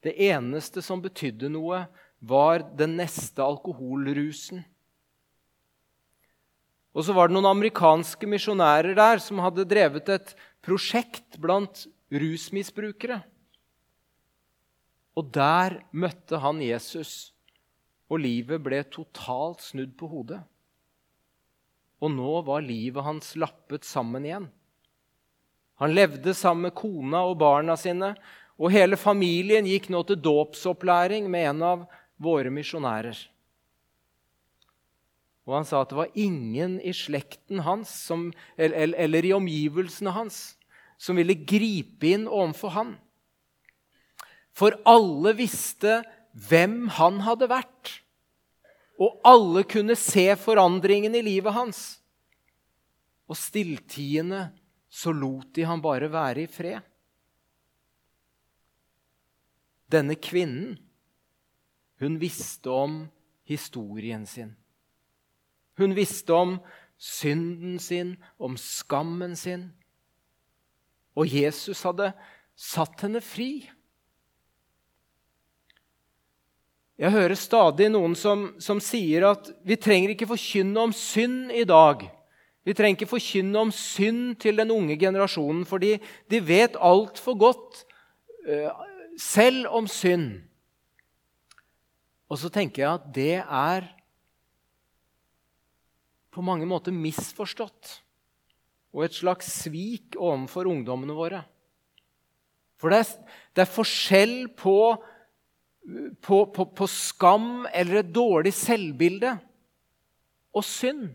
Det 0.06 0.14
eneste 0.30 0.84
som 0.86 1.02
betydde 1.04 1.50
noe, 1.52 1.88
var 2.20 2.66
den 2.78 2.98
neste 3.00 3.44
alkoholrusen. 3.44 4.62
Og 6.96 7.06
så 7.06 7.14
var 7.16 7.30
det 7.30 7.38
noen 7.38 7.52
amerikanske 7.52 8.28
misjonærer 8.28 8.96
der 8.98 9.22
som 9.24 9.42
hadde 9.44 9.68
drevet 9.70 10.10
et 10.12 10.34
prosjekt 10.66 11.38
blant 11.42 11.86
rusmisbrukere. 12.12 13.22
Og 15.16 15.30
der 15.36 15.80
møtte 15.92 16.40
han 16.42 16.62
Jesus, 16.64 17.32
og 18.10 18.24
livet 18.24 18.62
ble 18.66 18.82
totalt 18.90 19.62
snudd 19.64 19.94
på 20.00 20.10
hodet. 20.10 20.40
Og 22.00 22.12
nå 22.14 22.40
var 22.48 22.66
livet 22.66 23.06
hans 23.06 23.36
lappet 23.40 23.86
sammen 23.88 24.26
igjen. 24.26 24.48
Han 25.80 25.94
levde 25.96 26.34
sammen 26.36 26.68
med 26.68 26.76
kona 26.76 27.24
og 27.28 27.38
barna 27.40 27.76
sine, 27.80 28.14
og 28.60 28.74
hele 28.74 29.00
familien 29.00 29.68
gikk 29.68 29.88
nå 29.94 30.02
til 30.08 30.20
dåpsopplæring 30.20 31.30
med 31.32 31.52
en 31.54 31.62
av 31.64 31.86
våre 32.20 32.52
misjonærer. 32.54 33.18
Og 35.50 35.56
han 35.58 35.66
sa 35.66 35.82
at 35.82 35.90
det 35.90 35.98
var 35.98 36.18
ingen 36.20 36.78
i 36.86 36.94
slekten 36.94 37.64
hans 37.66 37.90
som, 38.06 38.28
eller, 38.54 38.94
eller 38.94 39.26
i 39.26 39.34
omgivelsene 39.34 40.14
hans 40.14 40.42
som 41.00 41.18
ville 41.18 41.34
gripe 41.48 42.12
inn 42.12 42.28
overfor 42.28 42.76
han. 42.76 42.92
For 44.54 44.76
alle 44.90 45.34
visste 45.40 46.02
hvem 46.50 46.90
han 47.00 47.22
hadde 47.26 47.50
vært. 47.50 47.96
Og 49.00 49.16
alle 49.26 49.64
kunne 49.64 49.96
se 49.98 50.28
forandringen 50.38 51.16
i 51.16 51.24
livet 51.24 51.56
hans. 51.56 51.80
Og 53.32 53.40
stilltiende 53.40 54.50
så 54.90 55.14
lot 55.16 55.54
de 55.56 55.66
han 55.70 55.82
bare 55.82 56.12
være 56.12 56.44
i 56.44 56.52
fred. 56.52 56.84
Denne 59.90 60.18
kvinnen, 60.20 60.76
hun 62.00 62.20
visste 62.20 62.72
om 62.72 63.02
historien 63.48 64.26
sin. 64.28 64.56
Hun 65.80 65.96
visste 65.96 66.34
om 66.34 66.58
synden 67.00 67.80
sin, 67.80 68.16
om 68.38 68.58
skammen 68.60 69.36
sin. 69.40 69.70
Og 71.16 71.28
Jesus 71.28 71.82
hadde 71.88 72.12
satt 72.60 73.04
henne 73.06 73.22
fri. 73.24 73.70
Jeg 77.00 77.16
hører 77.16 77.40
stadig 77.40 77.88
noen 77.94 78.16
som, 78.20 78.50
som 78.60 78.82
sier 78.84 79.30
at 79.30 79.48
vi 79.64 79.80
trenger 79.80 80.12
ikke 80.14 80.28
forkynne 80.28 80.84
om 80.84 80.96
synd 80.96 81.54
i 81.56 81.64
dag. 81.68 82.04
Vi 82.68 82.76
trenger 82.76 83.00
ikke 83.00 83.14
forkynne 83.14 83.62
om 83.64 83.72
synd 83.72 84.36
til 84.44 84.60
den 84.60 84.72
unge 84.76 84.98
generasjonen, 85.00 85.64
fordi 85.66 85.96
de 86.30 86.42
vet 86.44 86.76
altfor 86.76 87.40
godt 87.40 87.80
uh, 88.44 88.68
selv 89.16 89.72
om 89.72 89.88
synd. 89.88 90.42
Og 92.30 92.38
så 92.38 92.52
tenker 92.54 92.84
jeg 92.84 92.92
at 93.00 93.08
det 93.16 93.38
er 93.42 93.88
på 96.30 96.44
mange 96.46 96.68
måter 96.70 96.94
misforstått 96.94 97.96
og 98.94 99.06
et 99.06 99.16
slags 99.18 99.50
svik 99.66 100.18
overfor 100.18 100.70
ungdommene 100.70 101.16
våre. 101.18 101.44
For 102.80 102.94
det 102.94 103.02
er, 103.04 103.10
det 103.54 103.64
er 103.66 103.74
forskjell 103.74 104.36
på, 104.58 104.78
på, 106.26 106.38
på, 106.56 106.66
på 106.78 106.90
skam 106.90 107.68
eller 107.74 108.02
et 108.02 108.14
dårlig 108.16 108.54
selvbilde 108.56 109.36
og 110.56 110.66
synd. 110.66 111.10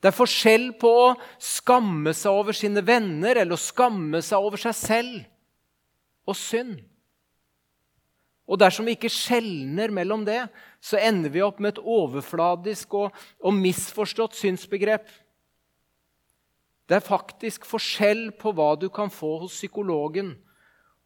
Det 0.00 0.08
er 0.08 0.16
forskjell 0.16 0.70
på 0.80 0.90
å 0.96 1.08
skamme 1.44 2.14
seg 2.16 2.32
over 2.32 2.56
sine 2.56 2.82
venner 2.84 3.36
eller 3.36 3.56
å 3.56 3.60
skamme 3.60 4.22
seg 4.24 4.40
over 4.40 4.60
seg 4.60 4.76
selv 4.76 5.20
og 6.28 6.36
synd. 6.40 6.78
Og 8.50 8.58
dersom 8.58 8.88
vi 8.88 8.96
ikke 8.96 9.12
skjelner 9.12 9.92
mellom 9.94 10.24
det, 10.26 10.42
så 10.82 10.98
ender 10.98 11.30
vi 11.30 11.42
opp 11.46 11.60
med 11.62 11.76
et 11.76 11.84
overfladisk 11.86 12.96
og, 12.98 13.14
og 13.38 13.54
misforstått 13.54 14.34
synsbegrep. 14.34 15.06
Det 16.90 16.98
er 16.98 17.06
faktisk 17.06 17.68
forskjell 17.70 18.32
på 18.40 18.50
hva 18.58 18.72
du 18.74 18.88
kan 18.90 19.12
få 19.14 19.36
hos 19.44 19.54
psykologen, 19.54 20.34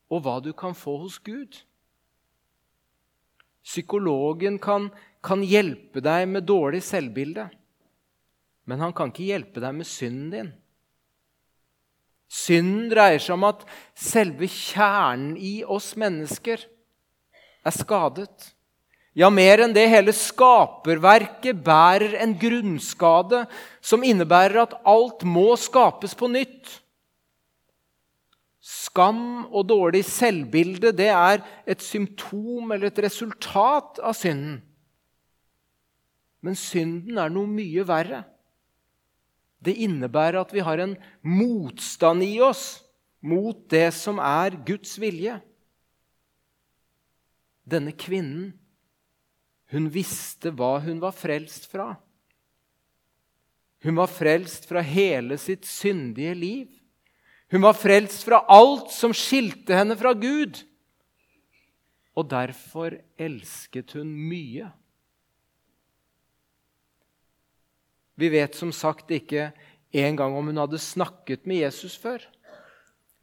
og 0.09 0.24
hva 0.24 0.38
du 0.40 0.54
kan 0.57 0.72
få 0.76 0.96
hos 1.02 1.18
Gud. 1.20 1.61
Psykologen 3.64 4.57
kan, 4.62 4.88
kan 5.24 5.44
hjelpe 5.44 6.00
deg 6.04 6.24
med 6.30 6.48
dårlig 6.48 6.80
selvbilde. 6.85 7.50
Men 8.64 8.80
han 8.80 8.94
kan 8.96 9.12
ikke 9.12 9.28
hjelpe 9.28 9.61
deg 9.61 9.76
med 9.76 9.88
synden 9.88 10.30
din. 10.33 10.52
Synden 12.33 12.88
dreier 12.88 13.20
seg 13.20 13.37
om 13.37 13.44
at 13.50 13.66
selve 13.92 14.48
kjernen 14.48 15.37
i 15.37 15.59
oss 15.68 15.92
mennesker 16.00 16.64
er 17.64 17.74
skadet. 17.74 18.50
Ja, 19.14 19.31
mer 19.31 19.62
enn 19.62 19.74
det, 19.74 19.87
hele 19.92 20.12
skaperverket 20.16 21.61
bærer 21.62 22.16
en 22.24 22.35
grunnskade 22.38 23.44
som 23.79 24.03
innebærer 24.03 24.64
at 24.64 24.74
alt 24.90 25.22
må 25.22 25.53
skapes 25.61 26.16
på 26.18 26.27
nytt. 26.33 26.81
Skam 28.64 29.44
og 29.53 29.68
dårlig 29.70 30.03
selvbilde 30.09 30.90
det 30.96 31.11
er 31.12 31.44
et 31.68 31.83
symptom 31.85 32.72
eller 32.74 32.90
et 32.90 33.03
resultat 33.07 34.00
av 34.03 34.16
synden. 34.18 34.59
Men 36.44 36.59
synden 36.59 37.20
er 37.20 37.31
noe 37.33 37.48
mye 37.48 37.85
verre. 37.87 38.24
Det 39.64 39.77
innebærer 39.87 40.42
at 40.42 40.50
vi 40.53 40.64
har 40.64 40.83
en 40.83 40.96
motstand 41.22 42.24
i 42.27 42.35
oss 42.44 42.83
mot 43.24 43.62
det 43.72 43.88
som 43.96 44.18
er 44.20 44.59
Guds 44.66 44.98
vilje. 45.00 45.38
Denne 47.64 47.94
kvinnen, 47.96 48.53
hun 49.72 49.88
visste 49.90 50.53
hva 50.55 50.77
hun 50.85 51.00
var 51.03 51.14
frelst 51.16 51.66
fra. 51.70 51.94
Hun 53.85 53.96
var 53.98 54.09
frelst 54.09 54.68
fra 54.68 54.81
hele 54.85 55.37
sitt 55.40 55.66
syndige 55.68 56.35
liv. 56.37 56.68
Hun 57.53 57.64
var 57.64 57.77
frelst 57.77 58.24
fra 58.24 58.42
alt 58.48 58.92
som 58.94 59.12
skilte 59.16 59.77
henne 59.77 59.96
fra 60.00 60.14
Gud. 60.16 60.62
Og 62.14 62.29
derfor 62.31 62.96
elsket 63.20 63.96
hun 63.98 64.12
mye. 64.14 64.70
Vi 68.14 68.31
vet 68.31 68.55
som 68.55 68.70
sagt 68.72 69.11
ikke 69.11 69.50
engang 69.94 70.37
om 70.38 70.48
hun 70.50 70.61
hadde 70.62 70.79
snakket 70.79 71.46
med 71.50 71.64
Jesus 71.64 71.96
før. 71.98 72.22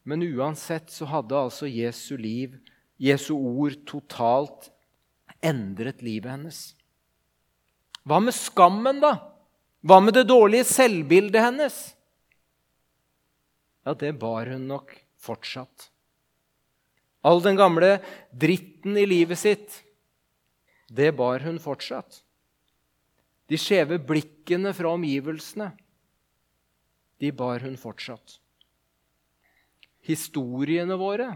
Men 0.04 0.26
uansett 0.26 0.92
så 0.92 1.08
hadde 1.08 1.38
altså 1.38 1.70
Jesu 1.70 2.18
liv, 2.20 2.58
Jesu 3.02 3.34
ord, 3.34 3.80
totalt 3.90 4.70
endret 5.42 6.04
livet 6.06 6.30
hennes. 6.36 6.60
Hva 8.06 8.20
med 8.22 8.36
skammen, 8.38 9.02
da? 9.02 9.16
Hva 9.82 9.98
med 10.04 10.14
det 10.14 10.28
dårlige 10.30 10.68
selvbildet 10.70 11.42
hennes? 11.42 11.78
Ja, 13.82 13.96
det 13.98 14.14
bar 14.22 14.46
hun 14.54 14.68
nok 14.70 14.94
fortsatt. 15.22 15.90
All 17.26 17.42
den 17.42 17.58
gamle 17.58 17.96
dritten 18.34 18.98
i 18.98 19.08
livet 19.10 19.42
sitt, 19.42 19.82
det 20.90 21.12
bar 21.18 21.42
hun 21.46 21.58
fortsatt. 21.62 22.22
De 23.50 23.58
skjeve 23.60 23.98
blikkene 23.98 24.74
fra 24.74 24.94
omgivelsene, 24.94 25.72
de 27.22 27.30
bar 27.34 27.62
hun 27.66 27.78
fortsatt. 27.78 28.38
Historiene 30.06 30.98
våre 30.98 31.36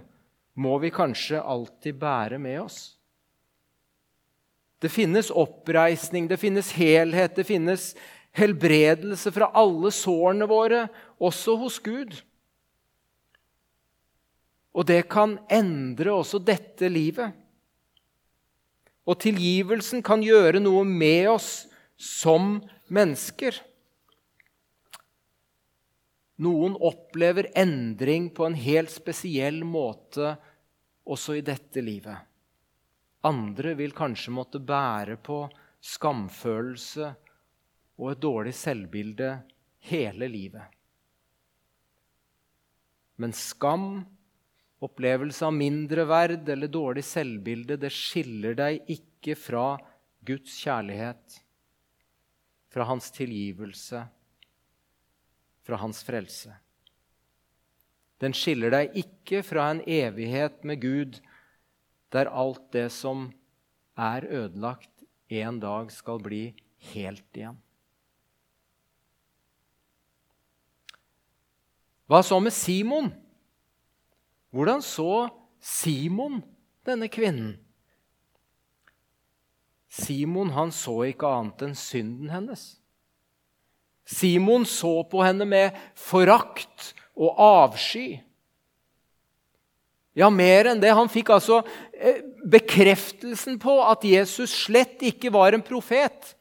må 0.56 0.78
vi 0.80 0.92
kanskje 0.94 1.42
alltid 1.42 1.98
bære 2.00 2.40
med 2.40 2.62
oss. 2.64 2.80
Det 4.80 4.92
finnes 4.92 5.32
oppreisning, 5.32 6.28
det 6.28 6.40
finnes 6.40 6.72
helhet, 6.76 7.36
det 7.36 7.48
finnes 7.48 7.94
helbredelse 8.36 9.32
fra 9.36 9.50
alle 9.56 9.92
sårene 9.96 10.48
våre, 10.50 10.86
også 11.20 11.56
hos 11.60 11.80
Gud. 11.84 12.18
Og 14.76 14.88
det 14.88 15.06
kan 15.12 15.38
endre 15.52 16.12
også 16.12 16.42
dette 16.44 16.90
livet. 16.92 17.32
Og 19.08 19.20
tilgivelsen 19.22 20.04
kan 20.04 20.24
gjøre 20.26 20.60
noe 20.64 20.84
med 20.88 21.30
oss 21.36 21.50
som 21.96 22.58
mennesker. 22.92 23.56
Noen 26.44 26.76
opplever 26.76 27.48
endring 27.56 28.30
på 28.30 28.46
en 28.46 28.58
helt 28.60 28.92
spesiell 28.92 29.62
måte 29.64 30.34
også 31.08 31.38
i 31.40 31.44
dette 31.46 31.84
livet. 31.84 32.18
Andre 33.26 33.74
vil 33.80 33.96
kanskje 33.96 34.34
måtte 34.36 34.60
bære 34.60 35.16
på 35.24 35.46
skamfølelse 35.86 37.12
og 37.96 38.10
et 38.12 38.22
dårlig 38.22 38.54
selvbilde 38.58 39.30
hele 39.88 40.28
livet. 40.28 40.66
Men 43.16 43.32
skam, 43.32 44.04
opplevelse 44.84 45.46
av 45.48 45.56
mindreverd 45.56 46.50
eller 46.52 46.68
dårlig 46.68 47.06
selvbilde, 47.08 47.80
det 47.80 47.94
skiller 47.96 48.58
deg 48.60 48.92
ikke 48.92 49.38
fra 49.40 49.70
Guds 50.26 50.58
kjærlighet, 50.66 51.40
fra 52.76 52.90
hans 52.90 53.08
tilgivelse 53.16 54.04
fra 55.66 55.80
hans 55.82 56.04
frelse. 56.06 56.54
Den 58.22 58.36
skiller 58.38 58.72
deg 58.72 58.96
ikke 59.02 59.42
fra 59.44 59.68
en 59.74 59.82
evighet 59.82 60.64
med 60.64 60.80
Gud, 60.84 61.20
der 62.14 62.32
alt 62.32 62.70
det 62.76 62.88
som 62.96 63.28
er 63.98 64.28
ødelagt, 64.30 64.92
en 65.28 65.60
dag 65.60 65.90
skal 65.92 66.22
bli 66.22 66.44
helt 66.94 67.26
igjen. 67.38 67.58
Hva 72.06 72.22
så 72.22 72.38
med 72.40 72.54
Simon? 72.54 73.10
Hvordan 74.54 74.84
så 74.86 75.28
Simon 75.60 76.44
denne 76.86 77.10
kvinnen? 77.10 77.56
Simon 79.90 80.52
han 80.54 80.74
så 80.76 81.00
ikke 81.10 81.30
annet 81.40 81.66
enn 81.66 81.78
synden 81.80 82.30
hennes. 82.30 82.76
Simon 84.06 84.66
så 84.70 85.00
på 85.10 85.24
henne 85.26 85.48
med 85.50 85.76
forakt 85.98 86.94
og 87.18 87.40
avsky. 87.42 88.20
Ja, 90.16 90.30
mer 90.32 90.70
enn 90.72 90.80
det. 90.80 90.94
Han 90.96 91.12
fikk 91.12 91.34
altså 91.36 91.60
eh, 91.92 92.22
bekreftelsen 92.48 93.58
på 93.60 93.76
at 93.84 94.06
Jesus 94.08 94.54
slett 94.66 95.02
ikke 95.04 95.34
var 95.34 95.58
en 95.58 95.66
profet. 95.66 96.36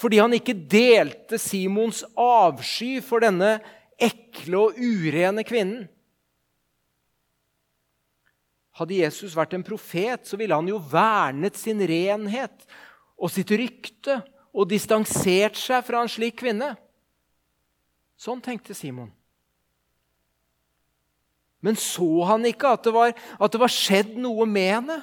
Fordi 0.00 0.22
han 0.22 0.32
ikke 0.34 0.56
delte 0.56 1.38
Simons 1.38 2.00
avsky 2.16 2.96
for 3.04 3.22
denne 3.22 3.58
ekle 4.00 4.68
og 4.68 4.78
urene 4.80 5.44
kvinnen. 5.46 5.84
Hadde 8.80 9.02
Jesus 9.02 9.34
vært 9.36 9.52
en 9.52 9.66
profet, 9.66 10.24
så 10.24 10.38
ville 10.40 10.56
han 10.56 10.70
jo 10.70 10.80
vernet 10.80 11.58
sin 11.60 11.82
renhet 11.84 12.64
og 13.20 13.28
sitt 13.30 13.52
rykte 13.52 14.22
og 14.52 14.68
distansert 14.68 15.56
seg 15.58 15.84
fra 15.86 16.02
en 16.04 16.10
slik 16.12 16.38
kvinne. 16.42 16.74
Sånn 18.20 18.42
tenkte 18.44 18.76
Simon. 18.76 19.10
Men 21.62 21.78
så 21.78 22.24
han 22.26 22.44
ikke 22.46 22.74
at 22.74 22.84
det 22.84 22.92
var, 22.94 23.14
at 23.14 23.54
det 23.54 23.60
var 23.62 23.72
skjedd 23.72 24.16
noe 24.20 24.46
med 24.50 24.68
henne? 24.76 24.98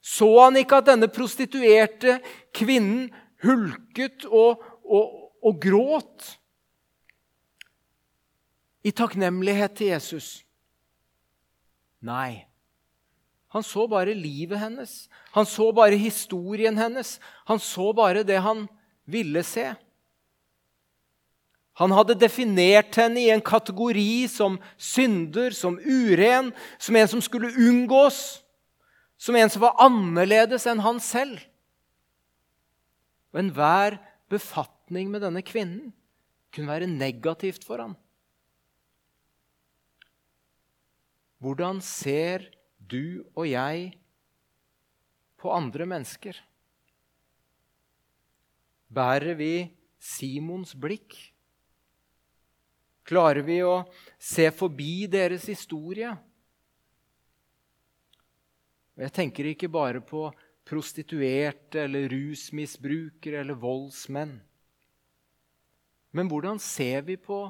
Så 0.00 0.28
han 0.40 0.56
ikke 0.56 0.80
at 0.80 0.88
denne 0.88 1.10
prostituerte 1.12 2.18
kvinnen 2.56 3.10
hulket 3.44 4.24
og, 4.26 4.64
og, 4.88 5.14
og 5.44 5.60
gråt 5.62 6.32
i 8.88 8.94
takknemlighet 8.96 9.76
til 9.78 9.92
Jesus? 9.92 10.30
Nei. 12.00 12.47
Han 13.48 13.64
så 13.64 13.86
bare 13.88 14.14
livet 14.14 14.60
hennes. 14.60 15.08
Han 15.32 15.46
så 15.46 15.70
bare 15.72 15.96
historien 15.96 16.76
hennes. 16.78 17.16
Han 17.48 17.60
så 17.60 17.92
bare 17.96 18.24
det 18.26 18.40
han 18.44 18.66
ville 19.08 19.42
se. 19.46 19.70
Han 21.78 21.94
hadde 21.94 22.18
definert 22.18 22.96
henne 22.98 23.22
i 23.22 23.30
en 23.30 23.44
kategori 23.44 24.26
som 24.28 24.58
synder, 24.76 25.54
som 25.54 25.78
uren, 25.78 26.50
som 26.76 26.96
en 26.98 27.08
som 27.08 27.22
skulle 27.22 27.52
unngås, 27.54 28.42
som 29.16 29.38
en 29.38 29.50
som 29.50 29.62
var 29.62 29.78
annerledes 29.86 30.66
enn 30.66 30.82
han 30.82 30.98
selv. 31.00 31.38
Og 33.30 33.40
enhver 33.44 34.00
befatning 34.28 35.08
med 35.12 35.22
denne 35.22 35.44
kvinnen 35.46 35.94
kunne 36.52 36.72
være 36.72 36.90
negativt 36.90 37.62
for 37.64 37.80
ham. 37.80 37.94
Hvordan 41.38 41.78
ser 41.84 42.48
du 42.90 43.24
og 43.34 43.46
jeg 43.48 43.92
på 45.38 45.52
andre 45.54 45.86
mennesker? 45.88 46.38
Bærer 48.88 49.36
vi 49.36 49.52
Simons 50.00 50.72
blikk? 50.78 51.16
Klarer 53.08 53.44
vi 53.44 53.60
å 53.64 53.82
se 54.20 54.48
forbi 54.52 55.06
deres 55.08 55.46
historie? 55.48 56.10
Jeg 58.98 59.14
tenker 59.14 59.52
ikke 59.52 59.70
bare 59.70 60.02
på 60.02 60.26
prostituerte 60.68 61.84
eller 61.86 62.08
rusmisbrukere 62.12 63.40
eller 63.44 63.56
voldsmenn. 63.56 64.34
Men 66.12 66.28
hvordan 66.28 66.58
ser 66.60 67.04
vi 67.06 67.16
på 67.20 67.44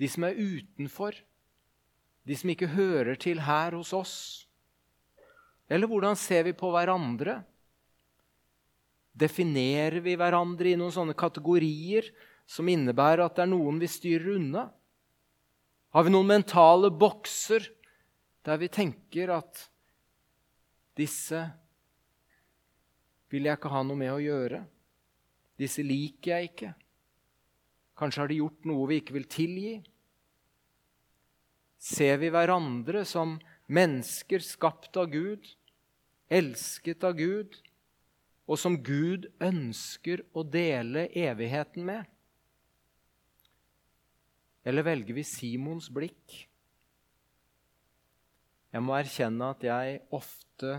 de 0.00 0.08
som 0.10 0.26
er 0.26 0.36
utenfor? 0.40 1.16
De 2.22 2.36
som 2.38 2.52
ikke 2.52 2.70
hører 2.70 3.18
til 3.20 3.42
her 3.42 3.74
hos 3.74 3.92
oss? 3.96 4.16
Eller 5.72 5.90
hvordan 5.90 6.18
ser 6.18 6.44
vi 6.46 6.54
på 6.54 6.70
hverandre? 6.74 7.40
Definerer 9.12 10.00
vi 10.04 10.14
hverandre 10.16 10.72
i 10.72 10.78
noen 10.78 10.94
sånne 10.94 11.16
kategorier 11.18 12.06
som 12.48 12.68
innebærer 12.68 13.24
at 13.24 13.36
det 13.36 13.46
er 13.46 13.52
noen 13.52 13.80
vi 13.82 13.90
styrer 13.90 14.36
unna? 14.36 14.66
Har 15.92 16.06
vi 16.06 16.12
noen 16.14 16.30
mentale 16.30 16.92
bokser 16.94 17.66
der 18.46 18.60
vi 18.60 18.70
tenker 18.72 19.34
at 19.34 19.66
disse 20.96 21.42
vil 23.32 23.48
jeg 23.48 23.56
ikke 23.56 23.72
ha 23.72 23.82
noe 23.84 23.96
med 23.96 24.12
å 24.12 24.20
gjøre? 24.20 24.62
Disse 25.60 25.84
liker 25.84 26.34
jeg 26.34 26.50
ikke. 26.50 26.72
Kanskje 27.96 28.22
har 28.22 28.32
de 28.32 28.40
gjort 28.40 28.68
noe 28.68 28.88
vi 28.90 28.98
ikke 29.00 29.16
vil 29.16 29.28
tilgi? 29.30 29.74
Ser 31.82 32.20
vi 32.22 32.30
hverandre 32.30 33.02
som 33.08 33.36
mennesker 33.72 34.44
skapt 34.44 34.96
av 35.00 35.10
Gud, 35.10 35.48
elsket 36.30 37.02
av 37.04 37.18
Gud, 37.18 37.58
og 38.46 38.58
som 38.58 38.78
Gud 38.84 39.28
ønsker 39.42 40.22
å 40.34 40.44
dele 40.46 41.08
evigheten 41.16 41.86
med? 41.86 42.06
Eller 44.62 44.86
velger 44.86 45.16
vi 45.16 45.26
Simons 45.26 45.88
blikk? 45.90 46.36
Jeg 48.72 48.84
må 48.86 48.94
erkjenne 48.96 49.50
at 49.52 49.64
jeg 49.66 49.98
ofte 50.14 50.78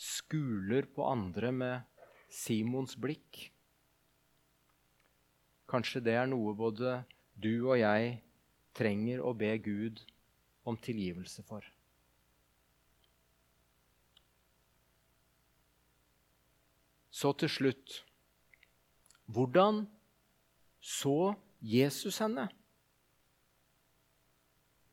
skuler 0.00 0.86
på 0.86 1.04
andre 1.06 1.50
med 1.52 2.06
Simons 2.32 2.94
blikk. 2.96 3.48
Kanskje 5.68 6.02
det 6.06 6.14
er 6.20 6.30
noe 6.30 6.54
både 6.56 7.00
du 7.34 7.66
og 7.66 7.76
jeg 7.80 8.20
trenger 8.74 9.22
å 9.24 9.34
be 9.36 9.50
Gud 9.58 9.98
om 9.98 10.13
tilgivelse 10.80 11.44
for. 11.44 11.64
Så 17.14 17.32
til 17.38 17.52
slutt 17.52 18.00
Hvordan 19.24 19.84
så 20.84 21.32
Jesus 21.64 22.18
henne? 22.20 22.48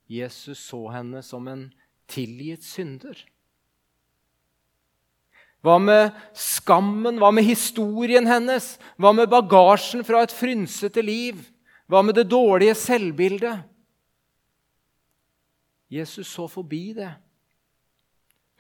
Jesus 0.08 0.60
så 0.60 0.86
henne 0.92 1.20
som 1.24 1.48
en 1.52 1.66
tilgitt 2.12 2.64
synder. 2.64 3.18
Hva 5.62 5.78
med 5.84 6.16
skammen? 6.34 7.20
Hva 7.22 7.30
med 7.36 7.46
historien 7.46 8.28
hennes? 8.28 8.74
Hva 8.98 9.12
med 9.16 9.30
bagasjen 9.32 10.04
fra 10.08 10.24
et 10.26 10.34
frynsete 10.34 11.04
liv? 11.06 11.44
Hva 11.92 12.02
med 12.06 12.18
det 12.18 12.30
dårlige 12.32 12.76
selvbildet? 12.80 13.68
Jesus 15.92 16.30
så 16.32 16.48
forbi 16.48 16.94
det. 16.96 17.12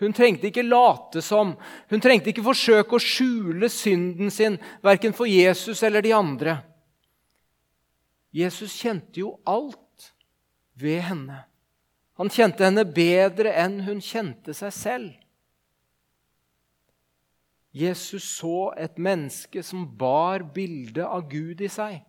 Hun 0.01 0.13
trengte 0.17 0.49
ikke 0.49 0.65
late 0.65 1.21
som, 1.21 1.53
hun 1.89 2.01
trengte 2.01 2.31
ikke 2.31 2.43
forsøke 2.43 2.97
å 2.97 3.03
skjule 3.03 3.69
synden 3.69 4.33
sin, 4.33 4.57
verken 4.81 5.13
for 5.13 5.29
Jesus 5.29 5.83
eller 5.85 6.01
de 6.03 6.13
andre. 6.17 6.57
Jesus 8.33 8.73
kjente 8.81 9.21
jo 9.21 9.35
alt 9.45 10.09
ved 10.79 11.03
henne. 11.05 11.43
Han 12.17 12.31
kjente 12.33 12.65
henne 12.65 12.85
bedre 12.87 13.53
enn 13.61 13.81
hun 13.85 14.01
kjente 14.03 14.55
seg 14.57 14.73
selv. 14.75 15.11
Jesus 17.71 18.25
så 18.39 18.71
et 18.75 18.97
menneske 18.99 19.61
som 19.63 19.85
bar 19.85 20.43
bildet 20.55 21.05
av 21.05 21.29
Gud 21.31 21.61
i 21.63 21.69
seg, 21.71 22.01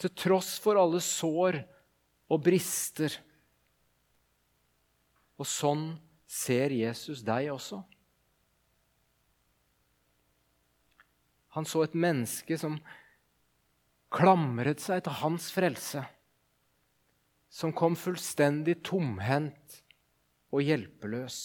til 0.00 0.14
tross 0.16 0.54
for 0.62 0.80
alle 0.80 1.02
sår 1.04 1.60
og 2.30 2.40
brister. 2.46 3.12
Og 5.38 5.46
sånn 5.46 5.92
ser 6.28 6.74
Jesus 6.74 7.22
deg 7.24 7.48
også. 7.54 7.80
Han 11.56 11.66
så 11.66 11.82
et 11.86 11.96
menneske 11.96 12.58
som 12.60 12.76
klamret 14.14 14.82
seg 14.82 15.02
til 15.04 15.16
hans 15.22 15.48
frelse, 15.54 16.04
som 17.48 17.72
kom 17.72 17.96
fullstendig 17.98 18.78
tomhendt 18.86 19.80
og 20.52 20.64
hjelpeløs, 20.64 21.38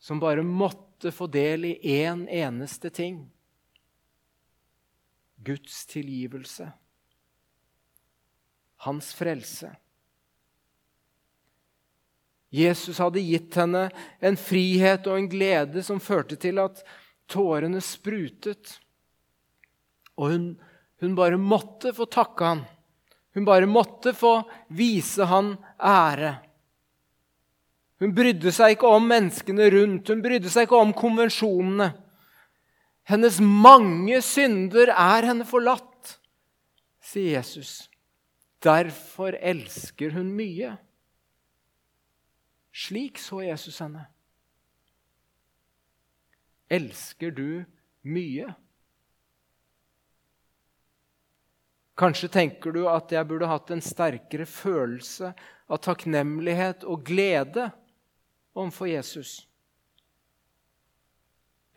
som 0.00 0.20
bare 0.20 0.44
måtte 0.44 1.12
få 1.12 1.28
del 1.32 1.68
i 1.68 1.74
én 2.00 2.26
eneste 2.28 2.90
ting 2.92 3.22
Guds 5.44 5.84
tilgivelse, 5.90 6.70
hans 8.84 9.12
frelse. 9.16 9.74
Jesus 12.54 13.00
hadde 13.02 13.22
gitt 13.24 13.56
henne 13.58 13.88
en 14.22 14.36
frihet 14.38 15.08
og 15.10 15.18
en 15.18 15.26
glede 15.30 15.82
som 15.82 16.02
førte 16.02 16.38
til 16.38 16.60
at 16.62 16.84
tårene 17.30 17.80
sprutet. 17.82 18.76
Og 20.14 20.30
hun, 20.30 20.46
hun 21.02 21.16
bare 21.18 21.40
måtte 21.40 21.90
få 21.96 22.06
takke 22.06 22.52
han. 22.52 22.62
Hun 23.34 23.46
bare 23.48 23.66
måtte 23.66 24.14
få 24.14 24.36
vise 24.70 25.26
han 25.26 25.56
ære. 25.82 26.36
Hun 28.02 28.14
brydde 28.14 28.52
seg 28.54 28.76
ikke 28.76 28.90
om 28.90 29.06
menneskene 29.10 29.66
rundt, 29.74 30.10
hun 30.12 30.22
brydde 30.22 30.50
seg 30.52 30.68
ikke 30.68 30.78
om 30.78 30.94
konvensjonene. 30.94 31.90
Hennes 33.10 33.40
mange 33.42 34.20
synder 34.24 34.92
er 34.94 35.26
henne 35.28 35.46
forlatt, 35.48 36.16
sier 37.04 37.38
Jesus. 37.38 37.88
Derfor 38.64 39.36
elsker 39.36 40.14
hun 40.16 40.30
mye. 40.36 40.76
Slik 42.74 43.18
så 43.22 43.42
Jesus 43.42 43.78
henne. 43.78 44.08
Elsker 46.66 47.30
du 47.30 47.62
mye? 48.02 48.48
Kanskje 51.94 52.28
tenker 52.34 52.74
du 52.74 52.82
at 52.90 53.12
jeg 53.14 53.28
burde 53.30 53.46
hatt 53.46 53.70
en 53.70 53.82
sterkere 53.84 54.46
følelse 54.50 55.30
av 55.70 55.82
takknemlighet 55.86 56.82
og 56.90 57.04
glede 57.06 57.68
overfor 58.58 58.90
Jesus. 58.90 59.36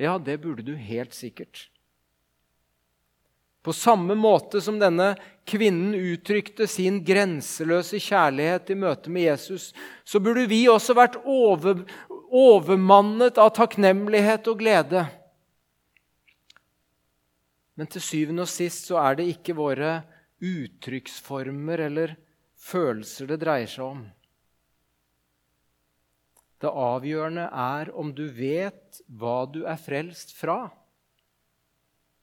Ja, 0.02 0.18
det 0.18 0.40
burde 0.42 0.66
du 0.66 0.74
helt 0.82 1.14
sikkert. 1.14 1.68
På 3.68 3.74
samme 3.76 4.16
måte 4.16 4.62
som 4.64 4.78
denne 4.80 5.10
kvinnen 5.44 5.92
uttrykte 5.92 6.70
sin 6.72 7.02
grenseløse 7.04 8.00
kjærlighet 8.00 8.70
i 8.72 8.78
møte 8.80 9.12
med 9.12 9.26
Jesus, 9.26 9.74
så 10.08 10.22
burde 10.24 10.46
vi 10.48 10.62
også 10.72 10.96
vært 10.96 11.18
over, 11.28 11.82
overmannet 12.32 13.36
av 13.44 13.52
takknemlighet 13.58 14.48
og 14.48 14.62
glede. 14.64 15.02
Men 17.76 17.92
til 17.92 18.06
syvende 18.08 18.46
og 18.48 18.54
sist 18.54 18.88
så 18.88 19.02
er 19.04 19.20
det 19.20 19.28
ikke 19.34 19.58
våre 19.60 19.98
uttrykksformer 20.40 21.84
eller 21.90 22.16
følelser 22.70 23.34
det 23.34 23.42
dreier 23.44 23.68
seg 23.68 23.84
om. 23.84 24.02
Det 26.64 26.72
avgjørende 26.72 27.52
er 27.52 27.92
om 28.00 28.16
du 28.16 28.30
vet 28.32 29.04
hva 29.12 29.42
du 29.52 29.66
er 29.68 29.76
frelst 29.76 30.32
fra, 30.40 30.62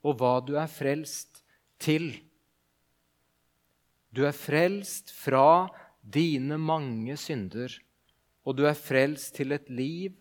og 0.05 0.21
hva 0.21 0.39
du 0.45 0.57
er 0.61 0.73
frelst 0.73 1.34
til. 1.83 2.11
Du 4.15 4.23
er 4.29 4.37
frelst 4.37 5.11
fra 5.15 5.69
dine 6.01 6.59
mange 6.61 7.17
synder, 7.19 7.73
og 8.45 8.59
du 8.59 8.67
er 8.69 8.77
frelst 8.79 9.35
til 9.39 9.57
et 9.57 9.71
liv 9.71 10.15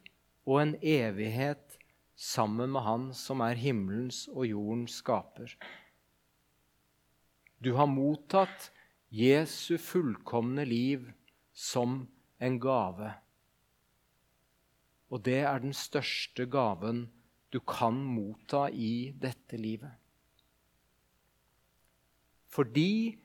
og 0.46 0.62
en 0.62 0.76
evighet 0.82 1.78
sammen 2.16 2.72
med 2.72 2.86
Han 2.86 3.10
som 3.14 3.42
er 3.42 3.60
himmelens 3.60 4.28
og 4.32 4.48
jordens 4.48 5.00
skaper. 5.04 5.52
Du 7.64 7.76
har 7.78 7.88
mottatt 7.88 8.72
Jesu 9.14 9.78
fullkomne 9.78 10.66
liv 10.66 11.12
som 11.54 12.08
en 12.42 12.60
gave. 12.60 13.14
Og 15.14 15.22
det 15.24 15.44
er 15.46 15.62
den 15.62 15.76
største 15.78 16.48
gaven 16.50 17.06
du 17.54 17.60
kan 17.60 18.00
motta 18.02 18.66
i 18.74 19.14
dette 19.14 19.60
livet. 19.62 20.03
Fordi 22.54 23.18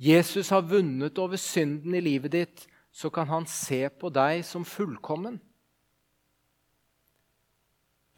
Jesus 0.00 0.52
har 0.54 0.64
vunnet 0.70 1.18
over 1.20 1.40
synden 1.40 1.96
i 1.98 2.02
livet 2.04 2.32
ditt, 2.32 2.64
så 2.90 3.10
kan 3.12 3.28
han 3.28 3.46
se 3.50 3.84
på 3.90 4.10
deg 4.14 4.44
som 4.46 4.64
fullkommen. 4.66 5.36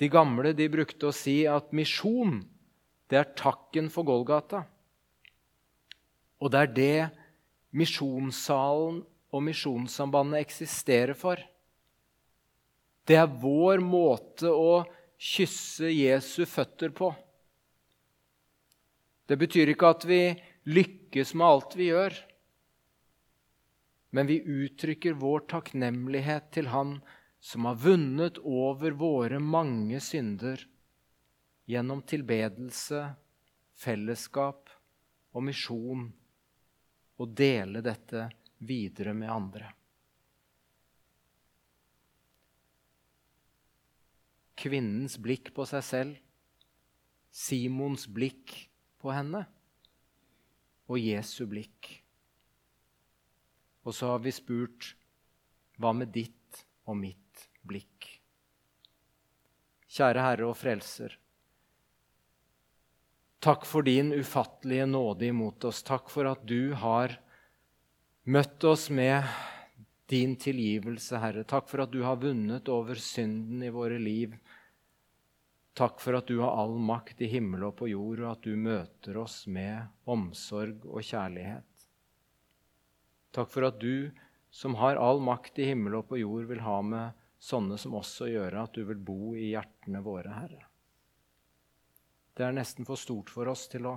De 0.01 0.09
gamle 0.09 0.55
de 0.57 0.69
brukte 0.73 1.11
å 1.11 1.15
si 1.15 1.43
at 1.51 1.75
misjon, 1.77 2.39
det 3.11 3.19
er 3.21 3.33
takken 3.37 3.91
for 3.93 4.07
Golgata. 4.09 4.63
Og 6.41 6.53
det 6.53 6.61
er 6.63 6.71
det 6.77 7.01
misjonssalen 7.77 9.03
og 9.31 9.43
Misjonssambandet 9.47 10.41
eksisterer 10.41 11.15
for. 11.19 11.39
Det 13.07 13.19
er 13.19 13.39
vår 13.43 13.83
måte 13.85 14.51
å 14.51 14.83
kysse 15.21 15.91
Jesu 15.93 16.47
føtter 16.49 16.95
på. 16.97 17.11
Det 19.31 19.37
betyr 19.39 19.71
ikke 19.71 19.93
at 19.95 20.05
vi 20.11 20.23
lykkes 20.67 21.37
med 21.39 21.47
alt 21.47 21.75
vi 21.79 21.85
gjør, 21.93 22.15
men 24.11 24.27
vi 24.27 24.41
uttrykker 24.43 25.15
vår 25.23 25.45
takknemlighet 25.53 26.49
til 26.57 26.73
Han 26.73 26.97
som 27.39 27.69
har 27.69 27.77
vunnet 27.79 28.41
over 28.43 28.97
våre 28.99 29.39
mange 29.39 30.01
synder 30.03 30.65
gjennom 31.71 32.03
tilbedelse, 32.11 33.05
fellesskap 33.79 34.73
og 35.31 35.45
misjon, 35.47 36.09
og 37.23 37.37
dele 37.39 37.85
dette 37.87 38.25
videre 38.67 39.15
med 39.15 39.31
andre. 39.31 39.69
Kvinnens 44.59 45.15
blikk 45.23 45.53
på 45.55 45.69
seg 45.71 45.87
selv, 45.87 46.19
Simons 47.31 48.09
blikk 48.11 48.57
på 49.01 49.13
henne 49.15 49.45
og 50.91 50.99
Jesu 50.99 51.45
blikk. 51.51 51.91
Og 53.87 53.97
så 53.97 54.13
har 54.13 54.23
vi 54.25 54.33
spurt 54.35 54.93
hva 55.81 55.95
med 55.97 56.13
ditt 56.13 56.65
og 56.91 56.99
mitt 57.01 57.47
blikk? 57.67 58.09
Kjære 59.91 60.25
Herre 60.27 60.51
og 60.51 60.59
Frelser. 60.59 61.17
Takk 63.41 63.65
for 63.65 63.87
din 63.87 64.13
ufattelige 64.13 64.85
nåde 64.87 65.31
imot 65.31 65.65
oss. 65.65 65.81
Takk 65.87 66.11
for 66.13 66.29
at 66.29 66.43
du 66.45 66.75
har 66.77 67.17
møtt 68.29 68.65
oss 68.69 68.91
med 68.93 69.25
din 70.11 70.35
tilgivelse, 70.37 71.17
Herre. 71.23 71.47
Takk 71.49 71.71
for 71.71 71.87
at 71.87 71.95
du 71.95 72.03
har 72.05 72.21
vunnet 72.21 72.69
over 72.69 73.01
synden 73.01 73.63
i 73.65 73.73
våre 73.73 73.97
liv. 74.03 74.37
Takk 75.81 76.03
for 76.05 76.19
at 76.19 76.29
du 76.29 76.43
har 76.43 76.59
all 76.61 76.75
makt 76.77 77.23
i 77.25 77.29
himmel 77.33 77.63
og 77.71 77.79
på 77.79 77.87
jord, 77.89 78.21
og 78.21 78.35
at 78.35 78.45
du 78.45 78.53
møter 78.53 79.17
oss 79.17 79.47
med 79.49 79.89
omsorg 80.13 80.83
og 80.85 81.01
kjærlighet. 81.01 81.87
Takk 83.33 83.49
for 83.49 83.65
at 83.71 83.79
du, 83.81 84.11
som 84.53 84.77
har 84.77 85.01
all 85.01 85.23
makt 85.25 85.57
i 85.63 85.71
himmel 85.71 85.97
og 85.97 86.11
på 86.11 86.19
jord, 86.21 86.45
vil 86.51 86.61
ha 86.67 86.77
med 86.85 87.17
sånne 87.41 87.79
som 87.81 87.97
oss 87.97 88.13
å 88.21 88.29
gjøre, 88.29 88.67
at 88.67 88.77
du 88.77 88.85
vil 88.91 89.01
bo 89.01 89.33
i 89.33 89.55
hjertene 89.55 90.05
våre, 90.05 90.35
Herre. 90.37 90.67
Det 92.37 92.45
er 92.45 92.53
nesten 92.57 92.85
for 92.85 93.01
stort 93.01 93.33
for 93.33 93.49
oss 93.49 93.65
til 93.73 93.89
å 93.89 93.97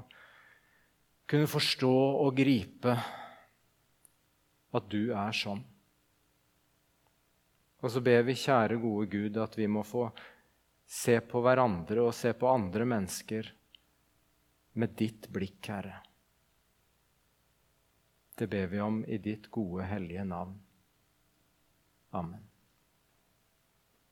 kunne 1.28 1.52
forstå 1.52 1.94
og 2.24 2.32
gripe 2.38 2.96
at 4.72 4.88
du 4.92 5.12
er 5.12 5.36
sånn. 5.36 5.66
Og 7.84 7.92
så 7.92 8.00
ber 8.00 8.24
vi, 8.24 8.40
kjære, 8.40 8.80
gode 8.80 9.10
Gud, 9.12 9.38
at 9.44 9.60
vi 9.60 9.68
må 9.68 9.84
få 9.84 10.08
se 10.86 11.20
på 11.22 11.42
hverandre 11.44 12.04
og 12.04 12.14
se 12.16 12.34
på 12.38 12.50
andre 12.52 12.86
mennesker 12.88 13.50
med 14.80 14.96
ditt 14.98 15.30
blikk, 15.34 15.70
Herre. 15.70 16.00
Det 18.34 18.48
ber 18.50 18.68
vi 18.72 18.82
om 18.82 19.04
i 19.06 19.20
ditt 19.22 19.52
gode, 19.54 19.86
hellige 19.86 20.26
navn. 20.26 20.56
Amen. 22.18 22.53